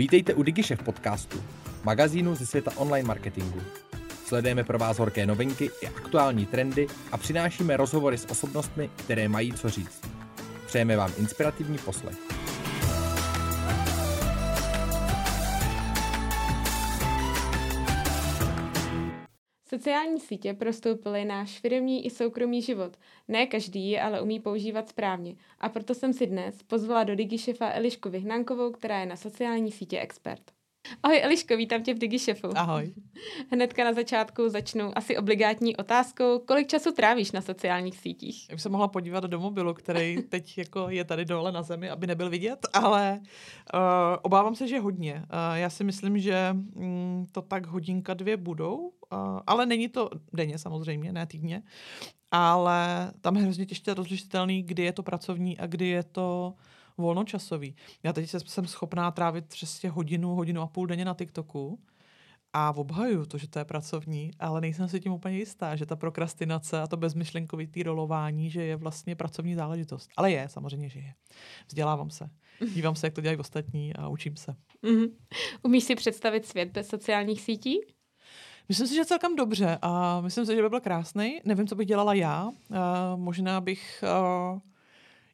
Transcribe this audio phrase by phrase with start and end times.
[0.00, 1.42] Vítejte u DigiShef podcastu,
[1.84, 3.60] magazínu ze světa online marketingu.
[4.26, 9.52] Sledujeme pro vás horké novinky i aktuální trendy a přinášíme rozhovory s osobnostmi, které mají
[9.52, 10.00] co říct.
[10.66, 12.29] Přejeme vám inspirativní poslech.
[19.80, 22.96] Sociální sítě prostoupily náš firmní i soukromý život.
[23.28, 25.36] Ne každý je ale umí používat správně.
[25.60, 30.00] A proto jsem si dnes pozvala do DigiShefa Elišku Vyhnánkovou, která je na sociální sítě
[30.00, 30.59] expert.
[31.02, 32.48] Ahoj Eliško, vítám tě v DigiShefu.
[32.56, 32.94] Ahoj.
[33.52, 36.38] Hnedka na začátku začnu asi obligátní otázkou.
[36.38, 38.46] Kolik času trávíš na sociálních sítích?
[38.48, 41.90] Já bych se mohla podívat do mobilu, který teď jako je tady dole na zemi,
[41.90, 43.20] aby nebyl vidět, ale
[43.74, 43.80] uh,
[44.22, 45.14] obávám se, že hodně.
[45.14, 48.92] Uh, já si myslím, že um, to tak hodinka dvě budou, uh,
[49.46, 51.62] ale není to denně samozřejmě, ne týdně,
[52.30, 56.54] ale tam je hrozně těžké rozlišitelný, kdy je to pracovní a kdy je to
[57.00, 57.76] volnočasový.
[58.02, 61.78] Já teď jsem schopná trávit přesně hodinu, hodinu a půl denně na TikToku
[62.52, 65.96] a obhajuju to, že to je pracovní, ale nejsem si tím úplně jistá, že ta
[65.96, 70.10] prokrastinace a to bezmyšlenkovitý rolování, že je vlastně pracovní záležitost.
[70.16, 71.14] Ale je, samozřejmě, že je.
[71.68, 72.30] Vzdělávám se.
[72.74, 74.54] Dívám se, jak to dělají ostatní a učím se.
[74.82, 75.10] Mm-hmm.
[75.62, 77.80] Umíš si představit svět bez sociálních sítí?
[78.68, 81.40] Myslím si, že celkem dobře a myslím si, že by byl krásný.
[81.44, 82.44] Nevím, co bych dělala já.
[82.44, 82.76] Uh,
[83.16, 84.04] možná bych
[84.52, 84.60] uh,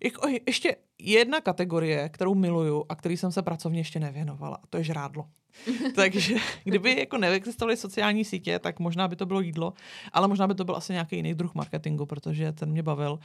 [0.05, 4.77] jako ještě jedna kategorie, kterou miluju a který jsem se pracovně ještě nevěnovala, a to
[4.77, 5.27] je žrádlo.
[5.95, 9.73] Takže kdyby jako neexistovaly sociální sítě, tak možná by to bylo jídlo,
[10.13, 13.19] ale možná by to byl asi nějaký jiný druh marketingu, protože ten mě bavil.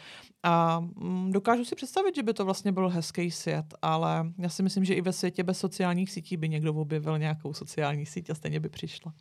[0.43, 4.63] A mm, dokážu si představit, že by to vlastně byl hezký svět, ale já si
[4.63, 8.35] myslím, že i ve světě bez sociálních sítí by někdo objevil nějakou sociální síť a
[8.35, 9.13] stejně by přišla.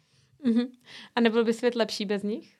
[0.44, 0.68] Uh-huh.
[1.16, 2.59] A nebyl by svět lepší bez nich?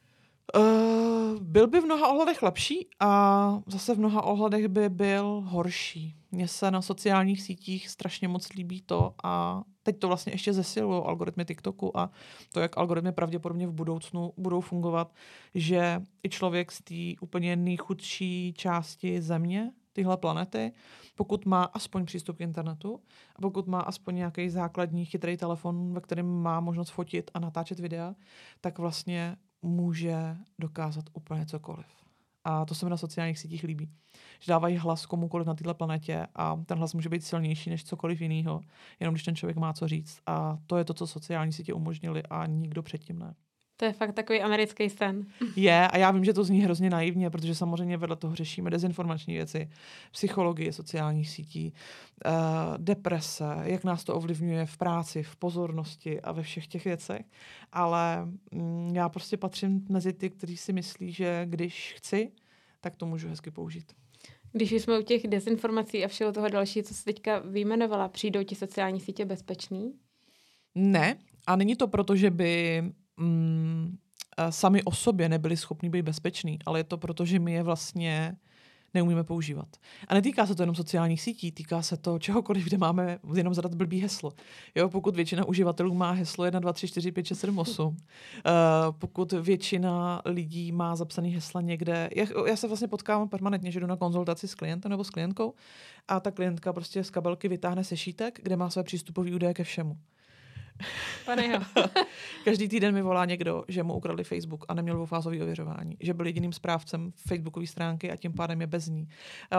[0.56, 6.14] Uh, byl by v mnoha ohledech lepší a zase v mnoha ohledech by byl horší.
[6.32, 11.02] Mně se na sociálních sítích strašně moc líbí to a teď to vlastně ještě zesilují
[11.04, 12.10] algoritmy TikToku a
[12.52, 15.14] to, jak algoritmy pravděpodobně v budoucnu budou fungovat,
[15.54, 20.72] že i člověk z té úplně nejchudší části země, tyhle planety,
[21.14, 23.00] pokud má aspoň přístup k internetu
[23.36, 27.80] a pokud má aspoň nějaký základní chytrý telefon, ve kterém má možnost fotit a natáčet
[27.80, 28.14] videa,
[28.60, 31.86] tak vlastně může dokázat úplně cokoliv.
[32.44, 33.90] A to se mi na sociálních sítích líbí.
[34.40, 38.20] Že dávají hlas komukoliv na této planetě a ten hlas může být silnější než cokoliv
[38.20, 38.60] jiného,
[39.00, 40.20] jenom když ten člověk má co říct.
[40.26, 43.34] A to je to, co sociální sítě umožnili a nikdo předtím ne.
[43.80, 45.26] To je fakt takový americký sen.
[45.56, 49.34] Je a já vím, že to zní hrozně naivně, protože samozřejmě vedle toho řešíme dezinformační
[49.34, 49.70] věci,
[50.12, 51.72] psychologii sociálních sítí,
[52.26, 52.32] uh,
[52.76, 57.26] deprese, jak nás to ovlivňuje v práci, v pozornosti a ve všech těch věcech.
[57.72, 62.32] Ale mm, já prostě patřím mezi ty, kteří si myslí, že když chci,
[62.80, 63.92] tak to můžu hezky použít.
[64.52, 68.54] Když jsme u těch dezinformací a všeho toho další, co jsi teďka vyjmenovala, přijdou ti
[68.54, 69.92] sociální sítě bezpečný?
[70.74, 71.16] Ne,
[71.46, 72.82] a není to proto, že by
[73.20, 73.96] mm,
[74.50, 78.36] sami o sobě nebyli schopni být bezpeční, ale je to proto, že my je vlastně
[78.94, 79.68] neumíme používat.
[80.08, 83.74] A netýká se to jenom sociálních sítí, týká se to čehokoliv, kde máme jenom zadat
[83.74, 84.32] blbý heslo.
[84.74, 87.96] Jo, pokud většina uživatelů má heslo 1, 2, 3, 4, 5, 6, 7, 8, uh,
[88.98, 93.86] pokud většina lidí má zapsaný hesla někde, já, já se vlastně potkávám permanentně, že jdu
[93.86, 95.54] na konzultaci s klientem nebo s klientkou
[96.08, 99.96] a ta klientka prostě z kabelky vytáhne sešítek, kde má své přístupové údaje ke všemu.
[101.24, 101.66] Pane
[102.44, 106.26] Každý týden mi volá někdo, že mu ukradli Facebook a neměl dvoufázový ověřování, že byl
[106.26, 109.08] jediným správcem Facebookové stránky a tím pádem je bez ní.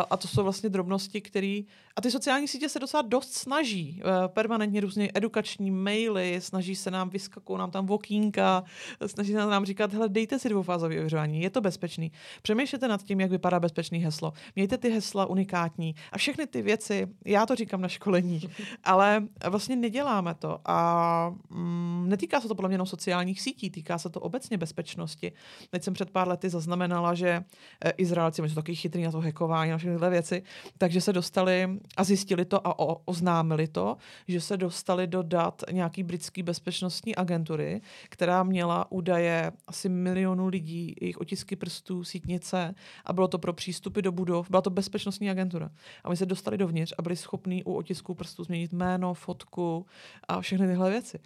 [0.10, 1.62] A to jsou vlastně drobnosti, které.
[1.96, 4.02] A ty sociální sítě se docela dost snaží.
[4.02, 8.64] Eh, permanentně různě edukační maily, snaží se nám vyskakou nám tam vokínka,
[9.06, 12.12] snaží se nám říkat, hele, dejte si dvoufázové ověřování, je to bezpečný.
[12.42, 14.34] Přemýšlejte nad tím, jak vypadá bezpečný heslo.
[14.56, 18.42] Mějte ty hesla unikátní a všechny ty věci, já to říkám na školení,
[18.84, 20.60] ale vlastně neděláme to.
[20.66, 21.11] A
[21.50, 25.32] mm, netýká se to podle mě jenom sociálních sítí, týká se to obecně bezpečnosti.
[25.70, 27.44] Teď jsem před pár lety zaznamenala, že
[27.86, 30.44] e, Izraelci, jsou taky chytrý na to hackování, na všechny tyhle věci,
[30.78, 33.98] takže se dostali a zjistili to a o, oznámili to,
[34.28, 40.96] že se dostali do dat nějaký britský bezpečnostní agentury, která měla údaje asi milionu lidí,
[41.02, 42.76] jejich otisky prstů, sítnice
[43.06, 44.50] a bylo to pro přístupy do budov.
[44.50, 45.72] Byla to bezpečnostní agentura.
[46.04, 49.86] A my se dostali dovnitř a byli schopní u otisků prstů změnit jméno, fotku
[50.28, 51.20] a všechny tyhle věci věci.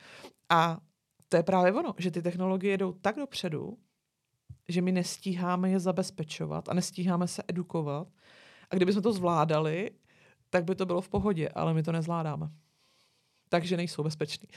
[0.49, 0.81] A
[1.29, 3.77] to je právě ono, že ty technologie jdou tak dopředu,
[4.67, 8.07] že my nestíháme je zabezpečovat a nestíháme se edukovat.
[8.69, 9.91] A kdybychom to zvládali,
[10.49, 12.49] tak by to bylo v pohodě, ale my to nezvládáme.
[13.49, 14.47] Takže nejsou bezpeční.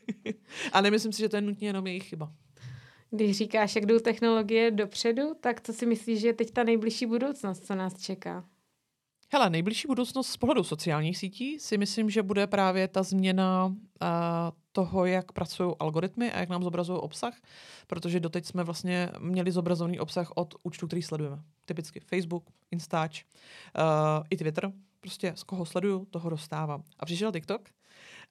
[0.72, 2.32] a nemyslím si, že to je nutně jenom jejich chyba.
[3.10, 7.06] Když říkáš, jak jdou technologie dopředu, tak co si myslíš, že je teď ta nejbližší
[7.06, 8.44] budoucnost, co nás čeká?
[9.32, 13.74] Hele, nejbližší budoucnost z pohledu sociálních sítí si myslím, že bude právě ta změna uh,
[14.72, 17.34] toho, jak pracují algoritmy a jak nám zobrazují obsah,
[17.86, 21.42] protože doteď jsme vlastně měli zobrazovaný obsah od účtu, který sledujeme.
[21.64, 24.72] Typicky Facebook, Instač, uh, i Twitter.
[25.00, 26.82] Prostě z koho sleduju, toho dostávám.
[26.98, 27.68] A přišel TikTok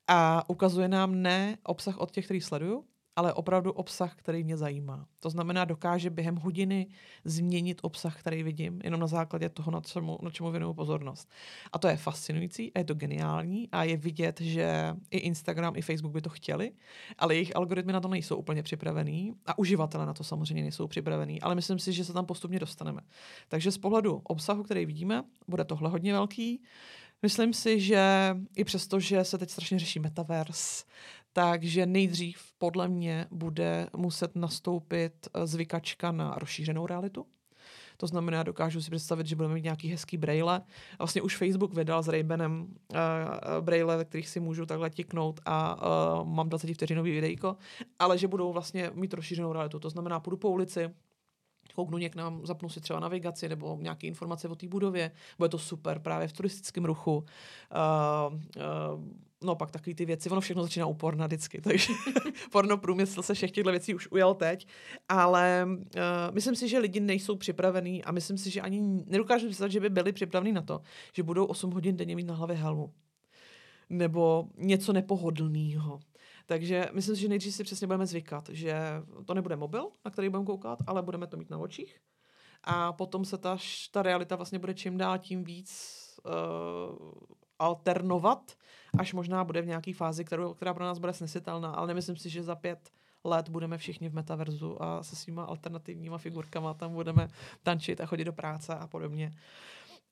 [0.08, 5.08] a ukazuje nám ne obsah od těch, který sleduju, ale opravdu obsah, který mě zajímá.
[5.20, 6.88] To znamená, dokáže během hodiny
[7.26, 11.30] změnit obsah, který vidím, jenom na základě toho, na čemu, na čemu věnuju pozornost.
[11.72, 15.82] A to je fascinující a je to geniální a je vidět, že i Instagram, i
[15.82, 16.72] Facebook by to chtěli,
[17.18, 21.42] ale jejich algoritmy na to nejsou úplně připravený a uživatelé na to samozřejmě nejsou připravený,
[21.42, 23.02] ale myslím si, že se tam postupně dostaneme.
[23.48, 26.62] Takže z pohledu obsahu, který vidíme, bude tohle hodně velký.
[27.22, 30.86] Myslím si, že i přesto, že se teď strašně řeší metaverse,
[31.38, 37.26] takže nejdřív podle mě bude muset nastoupit eh, zvykačka na rozšířenou realitu.
[37.98, 40.62] To znamená, dokážu si představit, že budeme mít nějaký hezký braille.
[41.00, 42.68] Vlastně už Facebook vydal s Ray-Banem uh,
[43.62, 45.76] braille, ve kterých si můžu takhle tiknout a
[46.22, 47.58] uh, mám 20 vteřinový videjko,
[48.00, 49.80] ale že budou vlastně mít rozšířenou realitu.
[49.80, 50.90] To znamená, půjdu po ulici,
[51.76, 55.12] kouknu někam, zapnu si třeba navigaci nebo nějaké informace o té budově.
[55.38, 57.16] Bude to super právě v turistickém ruchu.
[57.16, 58.42] Uh, uh,
[59.44, 61.94] no pak takové ty věci, ono všechno začíná u vždycky, takže
[62.52, 64.68] porno průmysl se všech těchto věcí už ujal teď,
[65.10, 65.72] ale uh,
[66.32, 69.90] myslím si, že lidi nejsou připravení a myslím si, že ani nedokážu představit, že by
[69.90, 70.82] byli připraveni na to,
[71.14, 72.94] že budou 8 hodin denně mít na hlavě helmu
[73.90, 76.00] nebo něco nepohodlného.
[76.46, 78.76] Takže myslím si, že nejdřív si přesně budeme zvykat, že
[79.26, 82.02] to nebude mobil, na který budeme koukat, ale budeme to mít na očích.
[82.64, 83.58] A potom se ta,
[83.92, 86.32] ta realita vlastně bude čím dál tím víc uh,
[87.60, 88.52] alternovat,
[88.98, 92.30] až možná bude v nějaké fázi, kterou, která pro nás bude snesitelná, ale nemyslím si,
[92.30, 92.92] že za pět
[93.24, 97.28] let budeme všichni v metaverzu a se svýma alternativníma figurkama tam budeme
[97.64, 99.32] tančit a chodit do práce a podobně.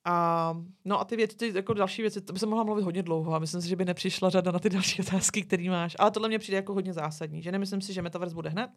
[0.04, 0.54] A,
[0.84, 3.34] no a ty věci, ty, jako další věci, to by se mohla mluvit hodně dlouho
[3.34, 5.96] a myslím si, že by nepřišla řada na ty další otázky, které máš.
[5.98, 8.70] Ale tohle mě přijde jako hodně zásadní, že nemyslím si, že metaverse bude hned,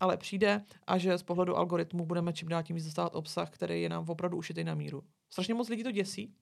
[0.00, 3.82] ale přijde a že z pohledu algoritmu budeme čím dál tím víc dostávat obsah, který
[3.82, 5.02] je nám opravdu ušitý na míru.
[5.30, 6.34] Strašně moc lidí to děsí,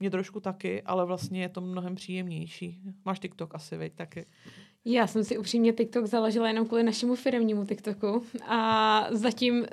[0.00, 2.80] mě trošku taky, ale vlastně je to mnohem příjemnější.
[3.04, 4.26] Máš TikTok asi, veď, taky.
[4.86, 9.66] Já jsem si upřímně TikTok založila jenom kvůli našemu firmnímu TikToku a zatím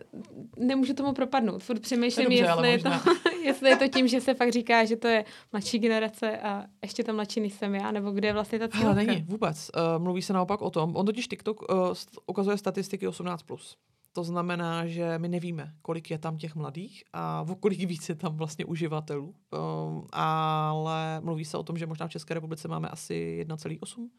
[0.57, 1.63] nemůžu tomu propadnout.
[1.63, 2.89] Furt přemýšlím, dobře, jestli, je to,
[3.43, 7.03] jestli je to tím, že se fakt říká, že to je mladší generace a ještě
[7.03, 8.87] tam mladší jsem já, nebo kde je vlastně ta cílka.
[8.87, 9.71] Ale není, vůbec.
[9.75, 10.95] Uh, mluví se naopak o tom.
[10.95, 11.93] On totiž TikTok uh,
[12.25, 13.37] ukazuje statistiky 18+.
[13.45, 13.77] Plus.
[14.13, 18.15] To znamená, že my nevíme, kolik je tam těch mladých a o kolik víc je
[18.15, 19.35] tam vlastně uživatelů.
[19.51, 24.09] Um, ale mluví se o tom, že možná v České republice máme asi 1,8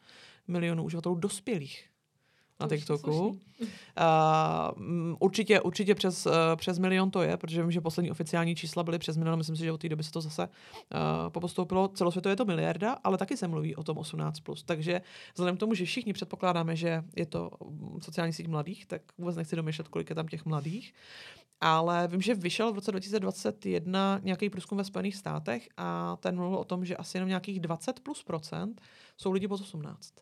[0.47, 1.92] milionů uživatelů dospělých
[2.59, 3.27] na TikToku.
[3.27, 3.37] Uh,
[5.19, 8.99] určitě, určitě přes, uh, přes milion to je, protože vím, že poslední oficiální čísla byly
[8.99, 10.49] přes milion, myslím si, že od té doby se to zase uh,
[11.29, 11.87] popostoupilo.
[11.87, 14.31] Celosvětově je to miliarda, ale taky se mluví o tom 18+.
[14.43, 14.63] Plus.
[14.63, 15.01] Takže
[15.33, 17.51] vzhledem k tomu, že všichni předpokládáme, že je to
[18.01, 20.93] sociální síť mladých, tak vůbec nechci domýšlet, kolik je tam těch mladých.
[21.61, 26.57] Ale vím, že vyšel v roce 2021 nějaký průzkum ve Spojených státech a ten mluvil
[26.57, 28.81] o tom, že asi jenom nějakých 20 plus procent
[29.17, 30.13] jsou lidi pod 18.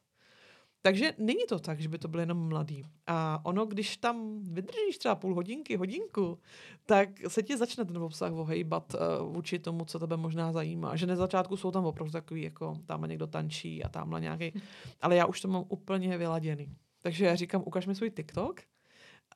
[0.83, 2.83] Takže není to tak, že by to byly jenom mladí.
[3.07, 6.39] A ono, když tam vydržíš třeba půl hodinky, hodinku,
[6.85, 10.95] tak se ti začne ten obsah ohejbat uh, vůči tomu, co tebe možná zajímá.
[10.95, 14.61] Že na začátku jsou tam opravdu takový, jako tamhle někdo tančí a tamhle nějaký.
[15.01, 16.75] Ale já už to mám úplně vyladěný.
[17.01, 18.61] Takže já říkám, ukaž mi svůj TikTok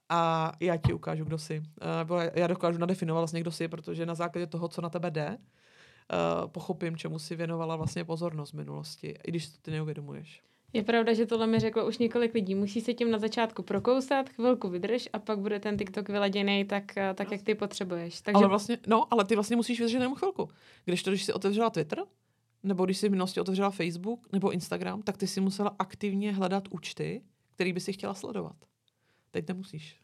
[0.10, 1.64] a já ti ukážu, kdo jsi.
[2.12, 5.38] Uh, já dokážu nadefinovat vlastně, kdo jsi, protože na základě toho, co na tebe jde,
[5.38, 10.42] uh, pochopím, čemu si věnovala vlastně pozornost v minulosti, i když to ty neuvědomuješ.
[10.76, 12.56] Je pravda, že tohle mi řeklo už několik lidí.
[12.56, 16.98] Musí se tím na začátku prokousat, chvilku vydrž a pak bude ten TikTok vyladěný tak,
[16.98, 18.22] eh, tak jak ty potřebuješ.
[18.22, 18.38] Takže...
[18.38, 20.50] Ale vlastně, no, ale ty vlastně musíš vydržet jenom chvilku.
[20.86, 22.04] Když to, když jsi otevřela Twitter,
[22.64, 26.64] nebo když jsi v minulosti otevřela Facebook nebo Instagram, tak ty si musela aktivně hledat
[26.70, 27.22] účty,
[27.56, 28.56] který by si chtěla sledovat.
[29.32, 30.00] Teď nemusíš.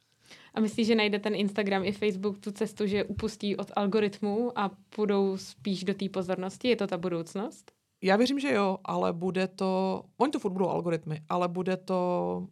[0.53, 4.71] A myslíš, že najde ten Instagram i Facebook tu cestu, že upustí od algoritmů a
[4.95, 6.67] půjdou spíš do té pozornosti?
[6.67, 7.71] Je to ta budoucnost?
[8.01, 12.47] Já věřím, že jo, ale bude to, oni to furt budou algoritmy, ale bude to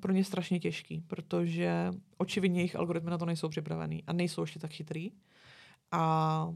[0.00, 4.58] pro ně strašně těžký, protože očividně jejich algoritmy na to nejsou připravený a nejsou ještě
[4.58, 5.10] tak chytrý.
[5.92, 6.54] A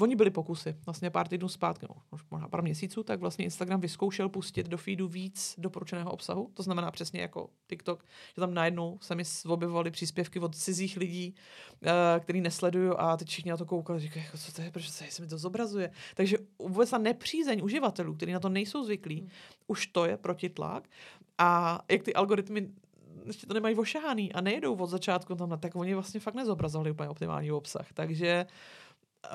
[0.00, 0.76] Oni byli pokusy.
[0.86, 5.08] Vlastně pár týdnů zpátky, no, možná pár měsíců, tak vlastně Instagram vyzkoušel pustit do feedu
[5.08, 6.50] víc doporučeného obsahu.
[6.54, 11.34] To znamená přesně jako TikTok, že tam najednou se mi objevovali příspěvky od cizích lidí,
[11.82, 11.90] uh,
[12.20, 15.22] který nesleduju a teď všichni na to koukali, říkají, jako, co to je, proč se
[15.22, 15.90] mi to zobrazuje.
[16.14, 19.30] Takže vůbec ta nepřízeň uživatelů, kteří na to nejsou zvyklí, hmm.
[19.66, 20.88] už to je protitlak.
[21.38, 22.68] A jak ty algoritmy
[23.26, 27.08] ještě to nemají ošahaný a nejedou od začátku tam, tak oni vlastně fakt nezobrazovali úplně
[27.08, 27.92] optimální obsah.
[27.92, 28.87] Takže uh,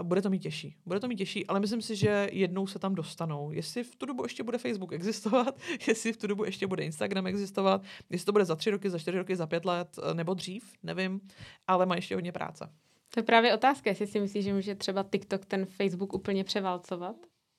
[0.03, 0.75] bude to mít těžší.
[0.85, 3.51] Bude to mít těžší, ale myslím si, že jednou se tam dostanou.
[3.51, 7.27] Jestli v tu dobu ještě bude Facebook existovat, jestli v tu dobu ještě bude Instagram
[7.27, 10.33] existovat, jestli to bude za tři roky, za čtyři roky, za pět let eh, nebo
[10.33, 11.21] dřív, nevím,
[11.67, 12.69] ale má ještě hodně práce.
[13.13, 17.15] To je právě otázka, jestli si myslíš, že může třeba TikTok ten Facebook úplně převálcovat?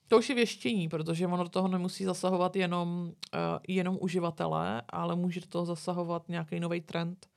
[0.07, 5.15] To už je věštění, protože ono do toho nemusí zasahovat jenom, uh, jenom uživatelé, ale
[5.15, 7.27] může do toho zasahovat nějaký nový trend,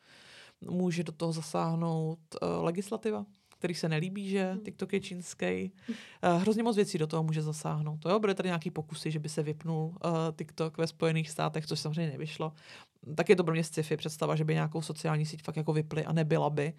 [0.61, 3.27] může do toho zasáhnout uh, legislativa,
[3.59, 4.61] který se nelíbí, že hmm.
[4.61, 5.73] TikTok je čínský.
[5.89, 8.01] Uh, hrozně moc věcí do toho může zasáhnout.
[8.01, 11.67] To jo, bude tady nějaký pokusy, že by se vypnul uh, TikTok ve Spojených státech,
[11.67, 12.53] což samozřejmě nevyšlo.
[13.15, 16.05] Tak je to pro mě sci-fi představa, že by nějakou sociální síť fakt jako vyply
[16.05, 16.73] a nebyla by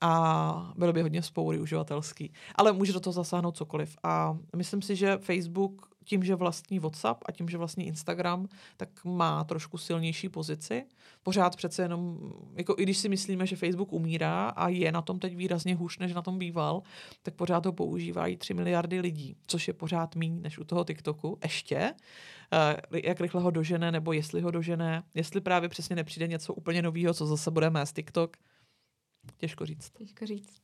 [0.00, 2.32] a bylo by hodně spoury uživatelský.
[2.54, 3.96] Ale může do toho zasáhnout cokoliv.
[4.02, 9.04] A myslím si, že Facebook tím, že vlastní WhatsApp a tím, že vlastní Instagram, tak
[9.04, 10.84] má trošku silnější pozici.
[11.22, 12.18] Pořád přece jenom,
[12.54, 15.98] jako i když si myslíme, že Facebook umírá a je na tom teď výrazně hůř,
[15.98, 16.82] než na tom býval,
[17.22, 21.38] tak pořád ho používají 3 miliardy lidí, což je pořád méně než u toho TikToku.
[21.42, 21.94] Ještě.
[22.92, 26.82] Uh, jak rychle ho dožene, nebo jestli ho dožene, jestli právě přesně nepřijde něco úplně
[26.82, 28.36] nového, co zase bude mést TikTok,
[29.36, 29.90] Těžko říct.
[29.98, 30.62] Těžko říct.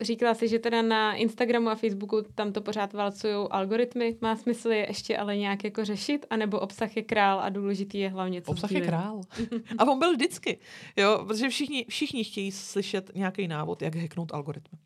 [0.00, 4.16] Říkala jsi, že teda na Instagramu a Facebooku tam to pořád valcují algoritmy.
[4.20, 6.26] Má smysl je ještě ale nějak jako řešit?
[6.30, 8.86] A nebo obsah je král a důležitý je hlavně co Obsah sdílení?
[8.86, 9.20] je král.
[9.78, 10.58] a on byl vždycky.
[10.96, 14.78] Jo, protože všichni, všichni chtějí slyšet nějaký návod, jak hacknout algoritmy.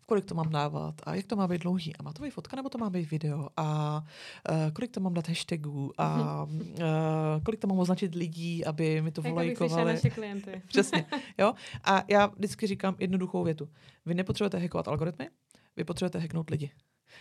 [0.00, 1.96] V kolik to mám dávat a jak to má být dlouhý.
[1.96, 3.48] A má to být fotka nebo to má být video.
[3.56, 4.02] A
[4.50, 9.10] uh, kolik to mám dát hashtagů a uh, kolik to mám označit lidí, aby mi
[9.10, 9.92] to volajkovali.
[9.92, 10.62] naše klienty.
[10.68, 11.06] Přesně.
[11.38, 11.54] Jo?
[11.84, 13.68] A já vždycky říkám jednoduchou větu.
[14.06, 15.28] Vy nepotřebujete hackovat algoritmy,
[15.76, 16.70] vy potřebujete hacknout lidi.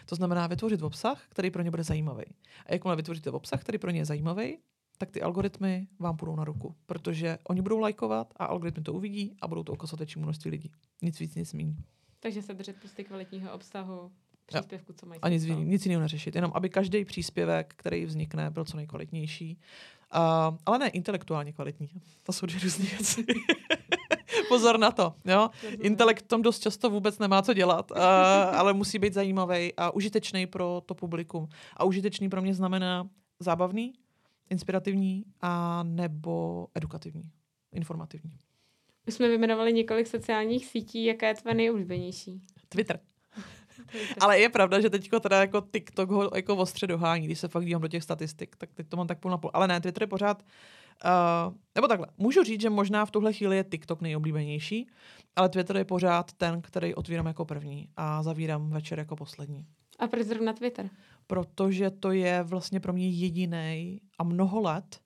[0.06, 2.24] To znamená vytvořit obsah, který pro ně bude zajímavý.
[2.66, 4.58] A jakmile vytvoříte obsah, který pro ně je zajímavý,
[4.98, 9.36] tak ty algoritmy vám půjdou na ruku, protože oni budou lajkovat a algoritmy to uvidí
[9.42, 10.72] a budou to ukazovat větší množství lidí.
[11.02, 11.75] Nic víc, nic méně.
[12.20, 14.12] Takže se držet prostě kvalitního obsahu,
[14.46, 15.22] příspěvku, co mají.
[15.22, 16.36] A nic, nic jiného neřešit.
[16.36, 19.58] Jenom aby každý příspěvek, který vznikne, byl co nejkvalitnější.
[20.16, 21.90] Uh, ale ne intelektuálně kvalitní.
[22.24, 23.26] To jsou dvě různé věci.
[24.48, 25.14] Pozor na to.
[25.26, 25.50] Jo?
[25.82, 27.98] Intelekt tom dost často vůbec nemá co dělat, uh,
[28.54, 31.48] ale musí být zajímavý a užitečný pro to publikum.
[31.78, 33.94] A užitečný pro mě znamená zábavný,
[34.50, 37.32] inspirativní a nebo edukativní,
[37.72, 38.38] informativní.
[39.06, 41.06] My jsme vyjmenovali několik sociálních sítí.
[41.06, 42.42] Jaká je tvoje nejoblíbenější?
[42.70, 43.00] Twitter.
[44.20, 47.66] Ale je pravda, že teď teda jako TikTok ho jako ostře dohání, když se fakt
[47.66, 49.52] dívám do těch statistik, tak teď to mám tak půl na půl.
[49.54, 50.44] Ale ne, Twitter je pořád
[51.06, 54.88] Uh, nebo takhle, můžu říct, že možná v tuhle chvíli je TikTok nejoblíbenější,
[55.36, 59.66] ale Twitter je pořád ten, který otvírám jako první a zavírám večer jako poslední.
[60.00, 60.90] A proč zrovna Twitter?
[61.28, 65.00] Protože to je vlastně pro mě jediný a mnoho let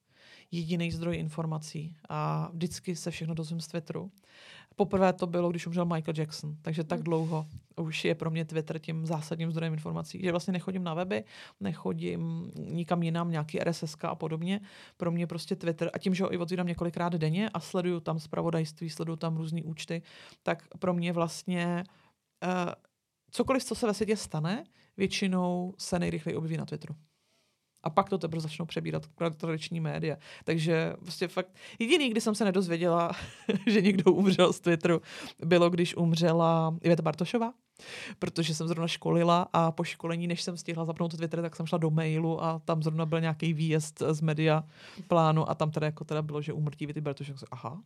[0.52, 4.12] jediný zdroj informací a vždycky se všechno dozvím z Twitteru.
[4.76, 7.04] Poprvé to bylo, když umřel Michael Jackson, takže tak hmm.
[7.04, 11.24] dlouho už je pro mě Twitter tím zásadním zdrojem informací, že vlastně nechodím na weby,
[11.60, 14.62] nechodím nikam jinam, nějaký RSS a podobně.
[14.98, 18.20] Pro mě prostě Twitter, a tím, že ho i otvírám několikrát denně a sleduju tam
[18.20, 20.02] zpravodajství, sleduju tam různé účty,
[20.44, 21.84] tak pro mě vlastně
[22.44, 22.74] uh,
[23.32, 24.64] cokoliv, co se ve světě stane,
[24.98, 26.96] většinou se nejrychleji objeví na Twitteru.
[27.84, 29.08] A pak to teprve začnou přebírat
[29.38, 30.18] tradiční média.
[30.44, 33.12] Takže prostě fakt jediný, kdy jsem se nedozvěděla,
[33.68, 35.02] že někdo umřel z Twitteru,
[35.46, 37.54] bylo, když umřela Iveta Bartošová,
[38.20, 41.78] protože jsem zrovna školila a po školení, než jsem stihla zapnout Twitter, tak jsem šla
[41.78, 44.64] do mailu a tam zrovna byl nějaký výjezd z media
[45.08, 47.40] plánu a tam teda jako teda bylo, že umrtí Ivety Bartošová.
[47.52, 47.82] Aha.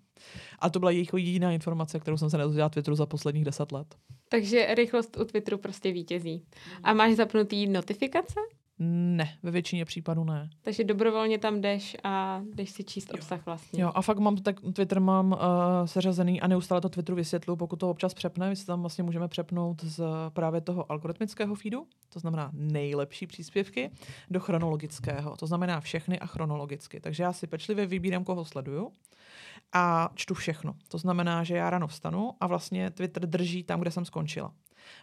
[0.60, 3.96] A to byla její jediná informace, kterou jsem se nedozvěděla Twitteru za posledních deset let.
[4.30, 6.46] Takže rychlost u Twitteru prostě vítězí.
[6.84, 8.40] A máš zapnutý notifikace?
[8.86, 10.50] Ne, ve většině případů ne.
[10.62, 13.14] Takže dobrovolně tam jdeš a jdeš si číst jo.
[13.14, 13.84] obsah vlastně.
[13.84, 15.38] Jo, a fakt mám, tak Twitter mám uh,
[15.86, 19.28] seřazený a neustále to Twitteru vysvětlu, pokud to občas přepne, my si tam vlastně můžeme
[19.28, 23.92] přepnout z právě toho algoritmického feedu, to znamená nejlepší příspěvky,
[24.30, 27.00] do chronologického, to znamená všechny a chronologicky.
[27.00, 28.92] Takže já si pečlivě vybírám, koho sleduju
[29.74, 30.76] a čtu všechno.
[30.88, 34.54] To znamená, že já ráno vstanu a vlastně Twitter drží tam, kde jsem skončila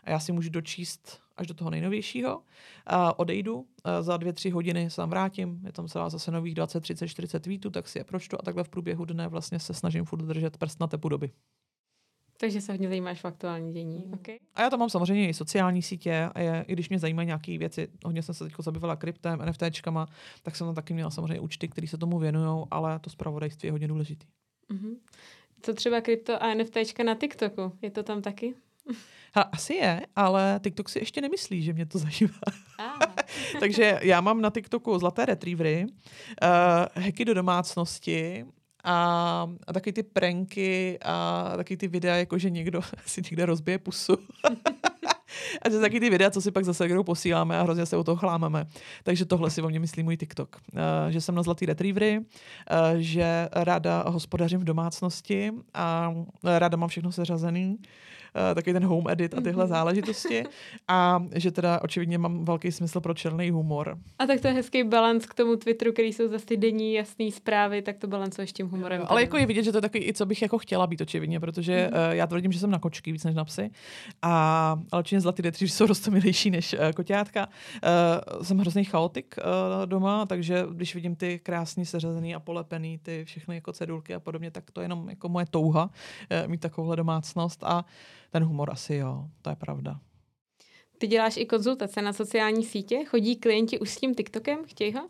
[0.04, 2.42] a já si můžu dočíst až do toho nejnovějšího.
[2.86, 6.54] A odejdu, a za dvě, tři hodiny se tam vrátím, je tam celá zase nových
[6.54, 9.74] 20, 30, 40 tweetů, tak si je pročtu a takhle v průběhu dne vlastně se
[9.74, 11.30] snažím furt držet prst na tepu doby.
[12.40, 14.04] Takže se hodně zajímáš v aktuální dění.
[14.06, 14.14] Mm.
[14.14, 14.38] Okay.
[14.54, 17.58] A já tam mám samozřejmě i sociální sítě, a je, i když mě zajímají nějaké
[17.58, 20.06] věci, hodně jsem se teď zabývala kryptem, NFTčkama,
[20.42, 23.72] tak jsem tam taky měla samozřejmě účty, které se tomu věnují, ale to zpravodajství je
[23.72, 24.26] hodně důležité.
[24.70, 24.96] Mm-hmm.
[25.62, 27.72] Co třeba krypto a NFTčka na TikToku?
[27.82, 28.54] Je to tam taky?
[29.34, 32.40] Ha, asi je, ale TikTok si ještě nemyslí, že mě to zažívá.
[33.60, 38.44] Takže já mám na TikToku zlaté retrievery, uh, hacky do domácnosti,
[38.84, 43.78] a, a taky ty pranky a taky ty videa, jako že někdo si někde rozbije
[43.78, 44.12] pusu.
[45.62, 48.04] a to taky ty videa, co si pak zase kdo posíláme a hrozně se o
[48.04, 48.66] toho chlámeme.
[49.02, 50.56] Takže tohle si o mě myslí můj TikTok.
[50.72, 50.78] Uh,
[51.10, 52.24] že jsem na zlatý retrievery, uh,
[52.96, 57.78] že ráda hospodařím v domácnosti a ráda mám všechno seřazený
[58.54, 59.68] takový ten home edit a tyhle mm-hmm.
[59.68, 60.44] záležitosti.
[60.88, 63.98] A že teda očividně mám velký smysl pro černý humor.
[64.18, 67.30] A tak to je hezký balans k tomu Twitteru, který jsou zase ty denní jasné
[67.30, 69.02] zprávy, tak to balancuješ tím humorem.
[69.06, 71.40] ale jako je vidět, že to je takový i co bych jako chtěla být očividně,
[71.40, 72.08] protože mm-hmm.
[72.08, 73.70] uh, já tvrdím, že jsem na kočky víc než na psy.
[74.22, 74.60] A
[74.92, 77.48] ale určitě zlatý detři jsou rostomilejší než uh, koťátka.
[78.28, 83.24] Uh, jsem hrozný chaotik uh, doma, takže když vidím ty krásný seřazený a polepený, ty
[83.24, 86.96] všechny jako cedulky a podobně, tak to je jenom jako moje touha uh, mít takovouhle
[86.96, 87.64] domácnost.
[87.64, 87.84] A
[88.30, 90.00] ten humor asi jo, to je pravda.
[90.98, 93.04] Ty děláš i konzultace na sociální sítě?
[93.04, 94.64] Chodí klienti už s tím TikTokem?
[94.66, 95.08] Chtějí ho?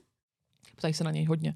[0.80, 1.54] Ptají se na něj hodně.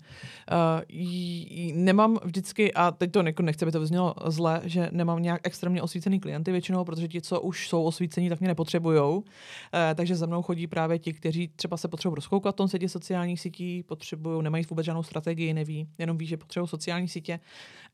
[0.53, 5.41] Uh, nemám vždycky, a teď to jako nechce, by to vyznělo zle, že nemám nějak
[5.45, 9.17] extrémně osvícený klienty většinou, protože ti, co už jsou osvícení, tak mě nepotřebujou.
[9.19, 9.25] Uh,
[9.95, 13.41] takže za mnou chodí právě ti, kteří třeba se potřebují rozkoukat v tom světě sociálních
[13.41, 17.41] sítí, potřebují, nemají vůbec žádnou strategii, neví, jenom ví, že potřebují sociální sítě.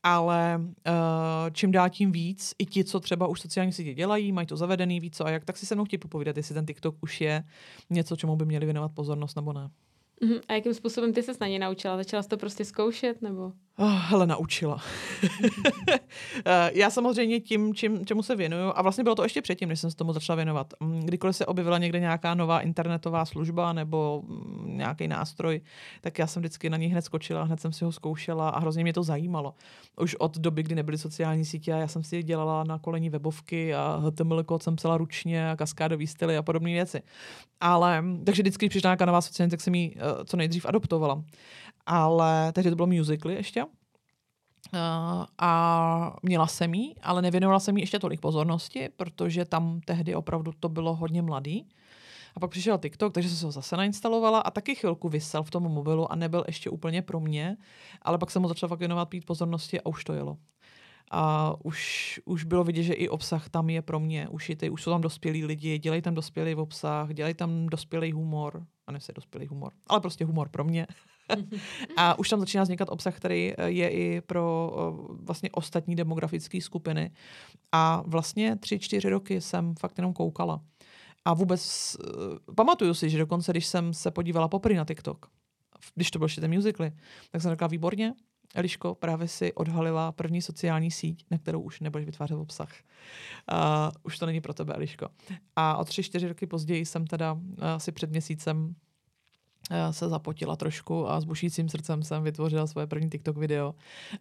[0.03, 4.47] Ale uh, čím dál tím víc, i ti, co třeba už sociální sítě dělají, mají
[4.47, 6.95] to zavedený, ví co a jak, tak si se mnou chtějí popovídat, jestli ten TikTok
[7.01, 7.43] už je
[7.89, 9.69] něco, čemu by měli věnovat pozornost nebo ne.
[10.21, 10.41] Uh-huh.
[10.47, 11.97] A jakým způsobem ty se na ně naučila?
[11.97, 13.51] Začala jsi to prostě zkoušet, nebo?
[13.77, 14.81] Oh, hele, naučila.
[16.45, 19.79] Eh, já samozřejmě tím, čím, čemu se věnuju, a vlastně bylo to ještě předtím, než
[19.79, 20.73] jsem se tomu začala věnovat.
[20.79, 25.61] Mm, kdykoliv se objevila někde nějaká nová internetová služba nebo mm, nějaký nástroj,
[26.01, 28.83] tak já jsem vždycky na něj hned skočila, hned jsem si ho zkoušela a hrozně
[28.83, 29.53] mě to zajímalo.
[30.01, 34.01] Už od doby, kdy nebyly sociální sítě, já jsem si dělala na kolení webovky a
[34.05, 37.01] HTML kód jsem psala ručně a kaskádový styly a podobné věci.
[37.59, 41.23] Ale, takže vždycky, když přišla nějaká nová sociální, tak jsem ji uh, co nejdřív adoptovala
[41.85, 43.63] ale tehdy to bylo musically ještě.
[43.63, 50.15] Uh, a měla jsem jí, ale nevěnovala jsem jí ještě tolik pozornosti, protože tam tehdy
[50.15, 51.69] opravdu to bylo hodně mladý.
[52.35, 55.51] A pak přišel TikTok, takže jsem se ho zase nainstalovala a taky chvilku vysel v
[55.51, 57.57] tom mobilu a nebyl ještě úplně pro mě,
[58.01, 60.37] ale pak jsem mu začala fakt věnovat pít pozornosti a už to jelo.
[61.11, 64.91] A už, už bylo vidět, že i obsah tam je pro mě ušitý, už jsou
[64.91, 69.47] tam dospělí lidi, dělají tam dospělý obsah, dělají tam dospělý humor, a ne se dospělý
[69.47, 70.87] humor, ale prostě humor pro mě.
[71.97, 76.61] a už tam začíná vznikat obsah, který eh, je i pro eh, vlastně ostatní demografické
[76.61, 77.11] skupiny.
[77.71, 80.61] A vlastně tři, čtyři roky jsem fakt jenom koukala.
[81.25, 85.25] A vůbec uh, pamatuju si, že dokonce, když jsem se podívala poprvé na TikTok,
[85.95, 86.91] když to byl ještě ten musically,
[87.31, 88.13] tak jsem řekla výborně,
[88.55, 92.69] Eliško právě si odhalila první sociální síť, na kterou už nebudeš vytvářet obsah.
[93.51, 93.57] Uh,
[94.03, 95.07] už to není pro tebe, Eliško.
[95.55, 97.37] A o tři, čtyři roky později jsem teda
[97.75, 98.75] asi před měsícem
[99.91, 103.75] se zapotila trošku a s bušícím srdcem jsem vytvořila svoje první TikTok video.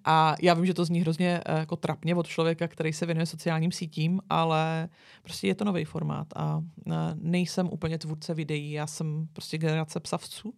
[0.05, 3.27] A já vím, že to zní hrozně eh, jako trapně od člověka, který se věnuje
[3.27, 4.89] sociálním sítím, ale
[5.23, 10.01] prostě je to nový formát a eh, nejsem úplně tvůrce videí, já jsem prostě generace
[10.01, 10.55] psavců,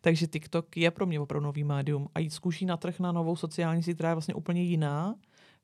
[0.00, 3.36] takže TikTok je pro mě opravdu nový médium a jít zkuší na trh na novou
[3.36, 5.14] sociální síť, která je vlastně úplně jiná,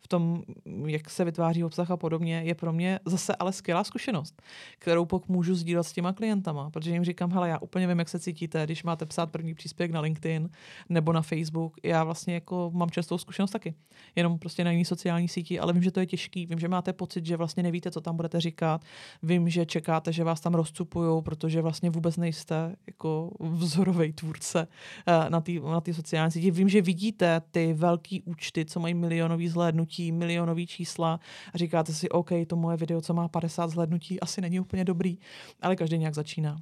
[0.01, 0.43] v tom,
[0.87, 4.43] jak se vytváří obsah a podobně, je pro mě zase ale skvělá zkušenost,
[4.79, 8.09] kterou pak můžu sdílet s těma klientama, protože jim říkám, hele, já úplně vím, jak
[8.09, 10.49] se cítíte, když máte psát první příspěvek na LinkedIn
[10.89, 11.77] nebo na Facebook.
[11.83, 13.75] Já vlastně jako mám častou zkušenost taky,
[14.17, 16.93] jenom prostě na jiný sociální síti, ale vím, že to je těžký, vím, že máte
[16.93, 18.83] pocit, že vlastně nevíte, co tam budete říkat,
[19.23, 24.69] vím, že čekáte, že vás tam rozcupují, protože vlastně vůbec nejste jako vzorový tvůrce
[25.07, 26.51] eh, na té na sociální síti.
[26.51, 31.21] Vím, že vidíte ty velké účty, co mají milionový zhlédnutí zhlédnutí, milionový čísla
[31.55, 35.19] a říkáte si, OK, to moje video, co má 50 zhlédnutí, asi není úplně dobrý,
[35.61, 36.57] ale každý nějak začíná.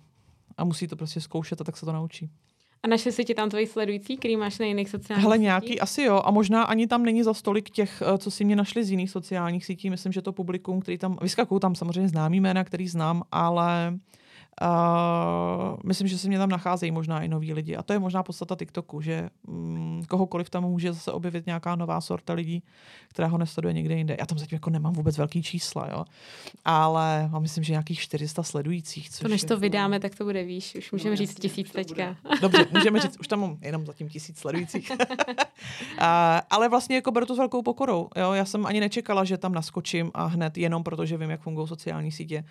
[0.57, 2.31] A musí to prostě zkoušet a tak se to naučí.
[2.83, 6.03] A našli si ti tam tvoji sledující, který máš na jiných sociálních Hele, nějaký asi
[6.03, 6.23] jo.
[6.25, 9.11] A možná ani tam není za stolik těch, eh, co si mě našli z jiných
[9.11, 9.91] sociálních sítí.
[9.91, 13.99] Myslím, že to publikum, který tam, vyskakují tam samozřejmě známý jména, který znám, ale uh,
[14.63, 17.77] Uh, myslím, že se mě tam nacházejí možná i noví lidi.
[17.77, 22.01] A to je možná podstata TikToku, že um, kohokoliv tam může zase objevit nějaká nová
[22.01, 22.63] sorta lidí,
[23.09, 24.17] která ho nesleduje někde jinde.
[24.21, 26.05] Já tam zatím jako nemám vůbec velký čísla, jo.
[26.65, 29.11] Ale mám myslím, že nějakých 400 sledujících.
[29.11, 29.61] Což to než to jako...
[29.61, 30.75] vydáme, tak to bude výš.
[30.75, 32.17] Už můžeme no, říct jasně, tisíc teďka.
[32.41, 34.93] Dobře, můžeme říct, už tam mám jenom zatím tisíc sledujících.
[36.01, 36.05] uh,
[36.51, 38.09] ale vlastně jako beru to s velkou pokorou.
[38.17, 38.33] Jo.
[38.33, 41.69] Já jsem ani nečekala, že tam naskočím a hned jenom proto, že vím, jak fungují
[41.69, 42.45] sociální sítě.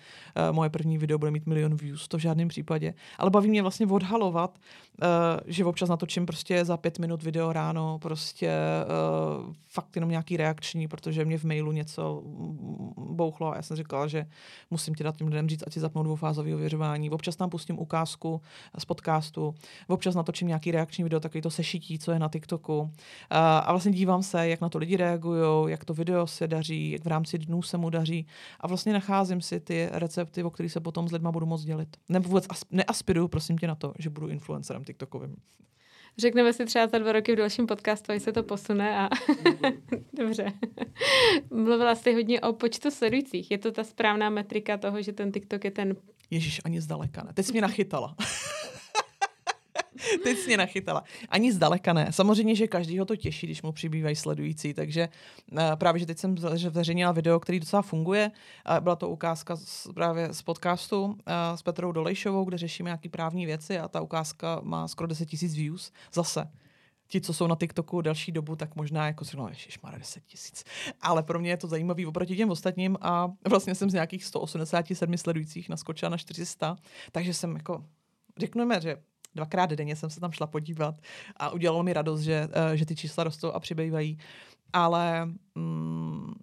[0.48, 2.94] Uh, moje první video bude mít milion views views, to v žádném případě.
[3.18, 5.08] Ale baví mě vlastně odhalovat, uh,
[5.46, 8.50] že občas natočím prostě za pět minut video ráno, prostě
[9.46, 12.22] uh, fakt jenom nějaký reakční, protože mě v mailu něco
[12.96, 14.26] bouchlo a já jsem říkala, že
[14.70, 17.10] musím ti dát tím lidem říct, ať si zapnou dvoufázové ověřování.
[17.10, 18.40] Občas tam pustím ukázku
[18.78, 19.54] z podcastu,
[19.88, 22.80] občas natočím nějaký reakční video, takový to sešití, co je na TikToku.
[22.80, 22.88] Uh,
[23.30, 27.04] a vlastně dívám se, jak na to lidi reagují, jak to video se daří, jak
[27.04, 28.26] v rámci dnů se mu daří.
[28.60, 31.87] A vlastně nacházím si ty recepty, o kterých se potom s lidma budu moct dělit.
[32.08, 35.36] Nebo vůbec neaspiruju, prosím tě, na to, že budu influencerem TikTokovým.
[36.18, 39.08] Řekneme si třeba za dva roky v dalším podcastu, až se to posune a
[40.12, 40.52] dobře.
[41.50, 43.50] Mluvila jsi hodně o počtu sledujících.
[43.50, 45.96] Je to ta správná metrika toho, že ten TikTok je ten...
[46.30, 47.32] Ježíš, ani zdaleka ne.
[47.32, 48.16] Teď jsi mě nachytala.
[50.24, 51.04] Teď jsi mě nachytala.
[51.28, 52.12] Ani zdaleka ne.
[52.12, 55.08] Samozřejmě, že každýho to těší, když mu přibývají sledující, takže
[55.52, 58.30] uh, právě, že teď jsem zveřejnila video, který docela funguje.
[58.80, 61.14] Byla to ukázka z, právě z podcastu uh,
[61.54, 65.54] s Petrou Dolejšovou, kde řešíme nějaké právní věci a ta ukázka má skoro 10 tisíc
[65.54, 65.92] views.
[66.12, 66.48] Zase
[67.08, 70.64] ti, co jsou na TikToku delší dobu, tak možná jako si říkala, má 10 tisíc.
[71.00, 75.16] Ale pro mě je to zajímavý oproti těm ostatním a vlastně jsem z nějakých 187
[75.16, 76.76] sledujících naskočila na 400,
[77.12, 77.84] takže jsem jako,
[78.38, 78.96] řekneme, že
[79.34, 80.94] dvakrát denně jsem se tam šla podívat
[81.36, 84.18] a udělalo mi radost, že, eh, že ty čísla rostou a přibývají.
[84.72, 86.34] Ale mm,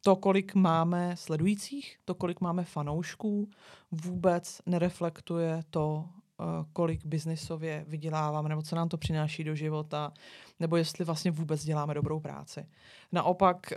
[0.00, 3.48] to, kolik máme sledujících, to, kolik máme fanoušků,
[3.90, 6.04] vůbec nereflektuje to,
[6.40, 10.12] eh, kolik biznisově vyděláváme, nebo co nám to přináší do života,
[10.60, 12.66] nebo jestli vlastně vůbec děláme dobrou práci.
[13.12, 13.76] Naopak, eh,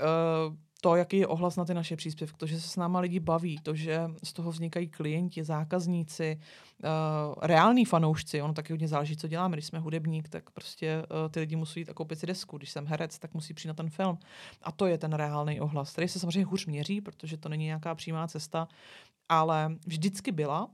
[0.82, 3.60] to, jaký je ohlas na ty naše příspěvky, to, že se s náma lidi baví,
[3.64, 6.40] to, že z toho vznikají klienti, zákazníci,
[6.84, 6.90] uh,
[7.42, 9.56] reální fanoušci, ono taky hodně záleží, co děláme.
[9.56, 12.58] Když jsme hudebník, tak prostě uh, ty lidi musí jít a koupit si desku.
[12.58, 14.18] Když jsem herec, tak musí přijít na ten film.
[14.62, 17.96] A to je ten reálný ohlas, který se samozřejmě hůř měří, protože to není nějaká
[17.96, 18.68] přímá cesta,
[19.30, 20.70] ale vždycky byla